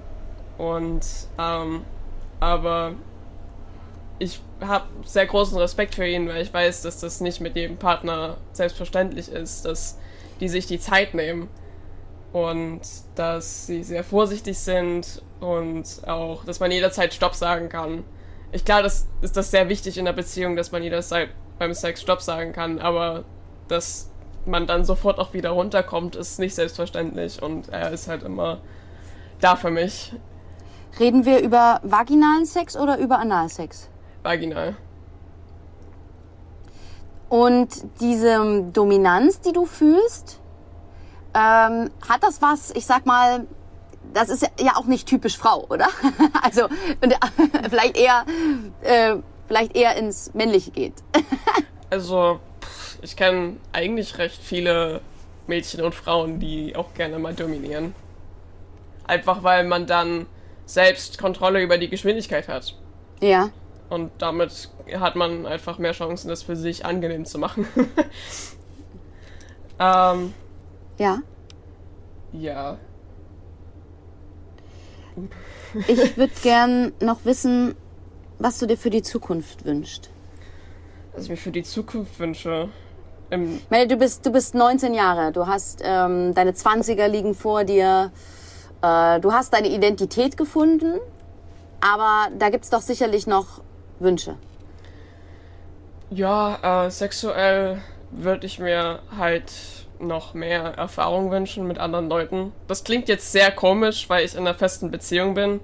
Und 0.59 1.05
ähm, 1.39 1.83
aber 2.41 2.93
ich 4.19 4.41
habe 4.61 4.87
sehr 5.05 5.27
großen 5.27 5.59
Respekt 5.59 5.95
für 5.95 6.07
ihn, 6.07 6.29
weil 6.29 6.43
ich 6.43 6.53
weiß, 6.53 6.83
dass 6.83 7.01
das 7.01 7.21
nicht 7.21 7.41
mit 7.41 7.57
jedem 7.57 7.77
Partner 7.77 8.39
selbstverständlich 8.53 9.29
ist, 9.29 9.67
dass 9.67 9.99
die 10.41 10.49
sich 10.49 10.67
die 10.67 10.79
Zeit 10.79 11.13
nehmen 11.13 11.49
und 12.33 12.81
dass 13.15 13.67
sie 13.67 13.83
sehr 13.83 14.05
vorsichtig 14.05 14.59
sind 14.59 15.23
und 15.41 16.03
auch, 16.07 16.45
dass 16.45 16.61
man 16.61 16.71
jederzeit 16.71 17.15
Stopp 17.15 17.35
sagen 17.35 17.69
kann. 17.69 18.05
Ich 18.53 18.65
glaube, 18.65 18.85
das 18.85 19.07
ist 19.23 19.37
das 19.37 19.51
sehr 19.51 19.69
wichtig 19.69 19.99
in 19.99 20.05
der 20.05 20.13
Beziehung, 20.13 20.57
dass 20.57 20.73
man 20.73 20.83
jederzeit 20.83 21.31
beim 21.59 21.75
Sex 21.75 22.03
Stopp 22.03 22.23
sagen 22.23 22.53
kann, 22.53 22.79
aber 22.79 23.25
dass 23.69 24.11
man 24.45 24.67
dann 24.67 24.85
sofort 24.85 25.19
auch 25.19 25.33
wieder 25.33 25.51
runterkommt, 25.51 26.17
ist 26.17 26.39
nicht 26.39 26.55
selbstverständlich 26.55 27.43
und 27.43 27.69
er 27.69 27.91
ist 27.91 28.09
halt 28.09 28.23
immer 28.23 28.61
da 29.41 29.57
für 29.57 29.71
mich. 29.71 30.15
Reden 30.99 31.25
wir 31.25 31.41
über 31.41 31.81
vaginalen 31.83 32.47
Sex 32.47 32.77
oder 32.77 32.99
über 32.99 33.19
Analsex? 33.19 33.89
Vaginal. 34.23 34.77
Und 37.29 37.69
diese 38.01 38.63
Dominanz, 38.73 39.41
die 39.41 39.53
du 39.53 39.67
fühlst, 39.67 40.41
ähm, 41.37 41.91
hat 42.09 42.23
das 42.23 42.41
was, 42.41 42.71
ich 42.71 42.87
sag 42.87 43.05
mal, 43.05 43.47
das 44.15 44.31
ist 44.31 44.49
ja 44.59 44.77
auch 44.77 44.87
nicht 44.87 45.07
typisch 45.07 45.37
Frau, 45.37 45.67
oder? 45.69 45.89
Also 46.43 46.67
äh, 47.01 47.69
vielleicht 47.69 47.97
eher, 47.97 48.25
äh, 48.83 49.17
vielleicht 49.47 49.77
eher 49.77 49.97
ins 49.97 50.33
Männliche 50.35 50.71
geht. 50.71 50.95
Also, 51.89 52.41
ich 53.01 53.17
kenne 53.17 53.59
eigentlich 53.73 54.19
recht 54.19 54.43
viele 54.43 55.01
Mädchen 55.47 55.85
und 55.85 55.95
Frauen, 55.95 56.41
die 56.41 56.75
auch 56.75 56.93
gerne 56.95 57.21
mal 57.21 57.33
dominieren. 57.33 57.95
Einfach 59.07 59.45
weil 59.45 59.63
man 59.63 59.87
dann 59.87 60.27
selbst 60.65 61.17
Kontrolle 61.17 61.63
über 61.63 61.79
die 61.79 61.89
Geschwindigkeit 61.89 62.49
hat. 62.49 62.75
Ja. 63.21 63.51
Und 63.89 64.11
damit 64.19 64.69
hat 64.99 65.15
man 65.15 65.47
einfach 65.47 65.79
mehr 65.79 65.93
Chancen, 65.93 66.29
das 66.29 66.43
für 66.43 66.57
sich 66.57 66.85
angenehm 66.85 67.25
zu 67.25 67.39
machen. 67.39 67.69
ähm, 69.79 70.35
Ja. 70.99 71.19
ja. 72.33 72.79
Ich 75.89 76.17
würde 76.17 76.33
gern 76.43 76.93
noch 77.01 77.25
wissen, 77.25 77.75
was 78.39 78.59
du 78.59 78.67
dir 78.67 78.77
für 78.77 78.91
die 78.91 79.03
Zukunft 79.03 79.65
wünschst. 79.65 80.11
Was 81.15 81.25
ich 81.25 81.31
mir 81.31 81.37
für 81.37 81.51
die 81.51 81.63
Zukunft 81.63 82.19
wünsche. 82.19 82.69
Ich 83.31 83.71
meine, 83.71 83.89
du 83.89 83.97
bist, 83.97 84.25
du 84.25 84.31
bist 84.31 84.55
19 84.55 84.95
Jahre, 84.95 85.33
du 85.33 85.47
hast 85.47 85.81
ähm, 85.83 86.33
deine 86.35 86.53
20er 86.53 87.09
liegen 87.09 87.35
vor 87.35 87.65
dir, 87.65 88.13
äh, 88.83 89.19
du 89.21 89.33
hast 89.33 89.53
deine 89.53 89.69
Identität 89.69 90.37
gefunden, 90.37 91.01
aber 91.81 92.29
da 92.39 92.51
gibt's 92.51 92.71
doch 92.71 92.83
sicherlich 92.83 93.27
noch 93.27 93.63
Wünsche. 93.99 94.37
ja, 96.11 96.87
äh, 96.87 96.91
sexuell 96.91 97.81
würde 98.13 98.47
ich 98.47 98.59
mir 98.61 99.01
halt 99.17 99.51
noch 100.01 100.35
mehr 100.35 100.63
Erfahrung 100.77 101.31
wünschen 101.31 101.67
mit 101.67 101.79
anderen 101.79 102.09
Leuten. 102.09 102.53
Das 102.69 102.85
klingt 102.85 103.09
jetzt 103.09 103.33
sehr 103.33 103.51
komisch, 103.51 104.09
weil 104.09 104.25
ich 104.25 104.35
in 104.35 104.41
einer 104.41 104.55
festen 104.55 104.91
Beziehung 104.91 105.35
bin. 105.35 105.61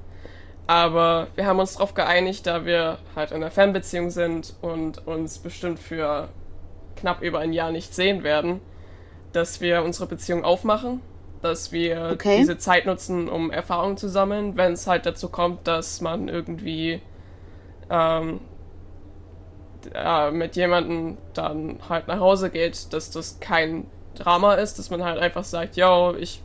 Aber 0.67 1.27
wir 1.35 1.47
haben 1.47 1.59
uns 1.59 1.75
darauf 1.75 1.95
geeinigt, 1.95 2.47
da 2.47 2.65
wir 2.65 2.99
halt 3.17 3.31
in 3.31 3.37
einer 3.39 3.51
Fernbeziehung 3.51 4.11
sind 4.11 4.55
und 4.63 5.07
uns 5.07 5.39
bestimmt 5.39 5.79
für 5.79 6.29
knapp 6.97 7.21
über 7.23 7.41
ein 7.41 7.53
Jahr 7.53 7.73
nicht 7.73 7.95
sehen 7.95 8.23
werden, 8.23 8.61
dass 9.33 9.61
wir 9.61 9.83
unsere 9.83 10.07
Beziehung 10.07 10.45
aufmachen, 10.45 11.01
dass 11.43 11.73
wir 11.73 12.11
Okay. 12.13 12.39
diese 12.39 12.59
Zeit 12.59 12.87
nutzen, 12.87 13.29
um 13.29 13.51
Erfahrung 13.51 13.97
zu 13.97 14.09
sammeln, 14.09 14.57
wenn 14.57 14.73
es 14.73 14.87
halt 14.87 15.05
dazu 15.05 15.29
kommt, 15.29 15.67
dass 15.67 16.01
man 16.01 16.29
irgendwie 16.29 17.01
ähm, 17.91 18.41
äh, 19.95 20.31
mit 20.31 20.55
jemandem 20.55 21.19
dann 21.35 21.81
halt 21.89 22.07
nach 22.07 22.21
Hause 22.21 22.51
geht, 22.51 22.93
dass 22.93 23.11
das 23.11 23.41
kein 23.41 23.87
Drama 24.15 24.55
ist, 24.55 24.79
dass 24.79 24.91
man 24.91 25.03
halt 25.05 25.19
einfach 25.19 25.45
sagt, 25.45 25.77
yo, 25.77 26.15
ich 26.19 26.43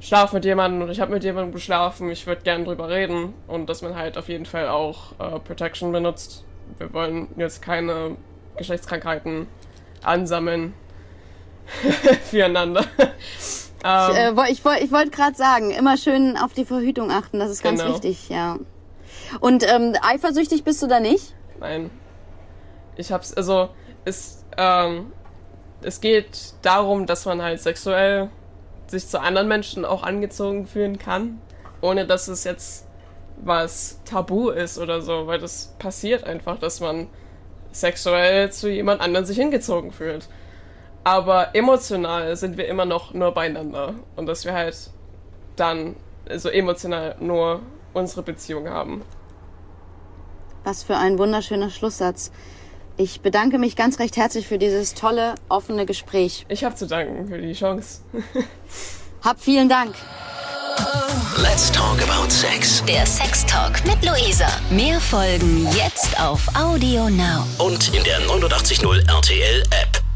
schlafe 0.00 0.36
mit 0.36 0.44
jemandem 0.44 0.82
und 0.82 0.90
ich 0.90 1.00
habe 1.00 1.12
mit 1.12 1.24
jemandem 1.24 1.52
geschlafen, 1.52 2.10
ich 2.10 2.26
würde 2.26 2.42
gern 2.42 2.64
drüber 2.64 2.88
reden 2.88 3.34
und 3.46 3.68
dass 3.68 3.82
man 3.82 3.96
halt 3.96 4.16
auf 4.16 4.28
jeden 4.28 4.46
Fall 4.46 4.68
auch 4.68 5.12
äh, 5.18 5.38
Protection 5.40 5.92
benutzt. 5.92 6.44
Wir 6.78 6.92
wollen 6.94 7.28
jetzt 7.36 7.60
keine 7.60 8.16
Geschlechtskrankheiten 8.56 9.46
ansammeln 10.02 10.72
füreinander. 12.30 12.84
ähm, 13.84 14.38
Äh, 14.38 14.50
ich 14.50 14.64
ich 14.64 14.92
wollte 14.92 15.10
gerade 15.10 15.36
sagen, 15.36 15.70
immer 15.70 15.96
schön 15.96 16.36
auf 16.36 16.52
die 16.54 16.64
Verhütung 16.64 17.10
achten, 17.10 17.38
das 17.38 17.50
ist 17.50 17.62
ganz 17.62 17.80
Genau. 17.80 17.92
wichtig, 17.94 18.28
ja. 18.28 18.58
Und 19.40 19.70
ähm, 19.70 19.94
eifersüchtig 20.02 20.64
bist 20.64 20.82
du 20.82 20.86
da 20.86 21.00
nicht? 21.00 21.34
Nein. 21.58 21.90
Ich 22.96 23.12
hab's, 23.12 23.32
also, 23.34 23.68
es, 24.04 24.44
ähm, 24.56 25.12
es 25.82 26.00
geht 26.00 26.54
darum, 26.62 27.06
dass 27.06 27.24
man 27.24 27.42
halt 27.42 27.60
sexuell 27.60 28.30
sich 28.86 29.06
zu 29.06 29.20
anderen 29.20 29.48
Menschen 29.48 29.84
auch 29.84 30.02
angezogen 30.02 30.66
fühlen 30.66 30.98
kann, 30.98 31.40
ohne 31.80 32.06
dass 32.06 32.28
es 32.28 32.44
jetzt 32.44 32.86
was 33.42 34.00
tabu 34.04 34.50
ist 34.50 34.78
oder 34.78 35.00
so, 35.00 35.26
weil 35.26 35.38
das 35.38 35.74
passiert 35.78 36.24
einfach, 36.24 36.58
dass 36.58 36.80
man 36.80 37.08
sexuell 37.72 38.50
zu 38.50 38.70
jemand 38.70 39.00
anderem 39.00 39.24
sich 39.24 39.38
hingezogen 39.38 39.92
fühlt. 39.92 40.28
Aber 41.04 41.54
emotional 41.54 42.36
sind 42.36 42.58
wir 42.58 42.68
immer 42.68 42.84
noch 42.84 43.14
nur 43.14 43.32
beieinander 43.32 43.94
und 44.16 44.26
dass 44.26 44.44
wir 44.44 44.52
halt 44.52 44.90
dann 45.56 45.96
so 46.34 46.48
emotional 46.48 47.16
nur 47.20 47.60
unsere 47.94 48.22
Beziehung 48.22 48.68
haben. 48.68 49.02
Was 50.64 50.82
für 50.82 50.96
ein 50.96 51.18
wunderschöner 51.18 51.70
Schlusssatz. 51.70 52.30
Ich 53.00 53.22
bedanke 53.22 53.56
mich 53.56 53.76
ganz 53.76 53.98
recht 53.98 54.18
herzlich 54.18 54.46
für 54.46 54.58
dieses 54.58 54.92
tolle, 54.92 55.34
offene 55.48 55.86
Gespräch. 55.86 56.44
Ich 56.50 56.64
habe 56.64 56.74
zu 56.74 56.86
danken 56.86 57.28
für 57.28 57.38
die 57.38 57.54
Chance. 57.54 58.02
Hab 59.22 59.40
vielen 59.40 59.70
Dank. 59.70 59.94
Let's 61.38 61.72
talk 61.72 61.96
about 62.02 62.28
sex. 62.28 62.84
Der 62.84 63.06
Sex 63.06 63.46
Talk 63.46 63.82
mit 63.86 64.04
Luisa. 64.04 64.48
Mehr 64.68 65.00
Folgen 65.00 65.66
jetzt 65.74 66.20
auf 66.20 66.46
Audio 66.54 67.08
Now. 67.08 67.46
Und 67.56 67.88
in 67.94 68.04
der 68.04 68.20
89.0 68.20 69.10
RTL 69.10 69.62
App. 69.70 70.09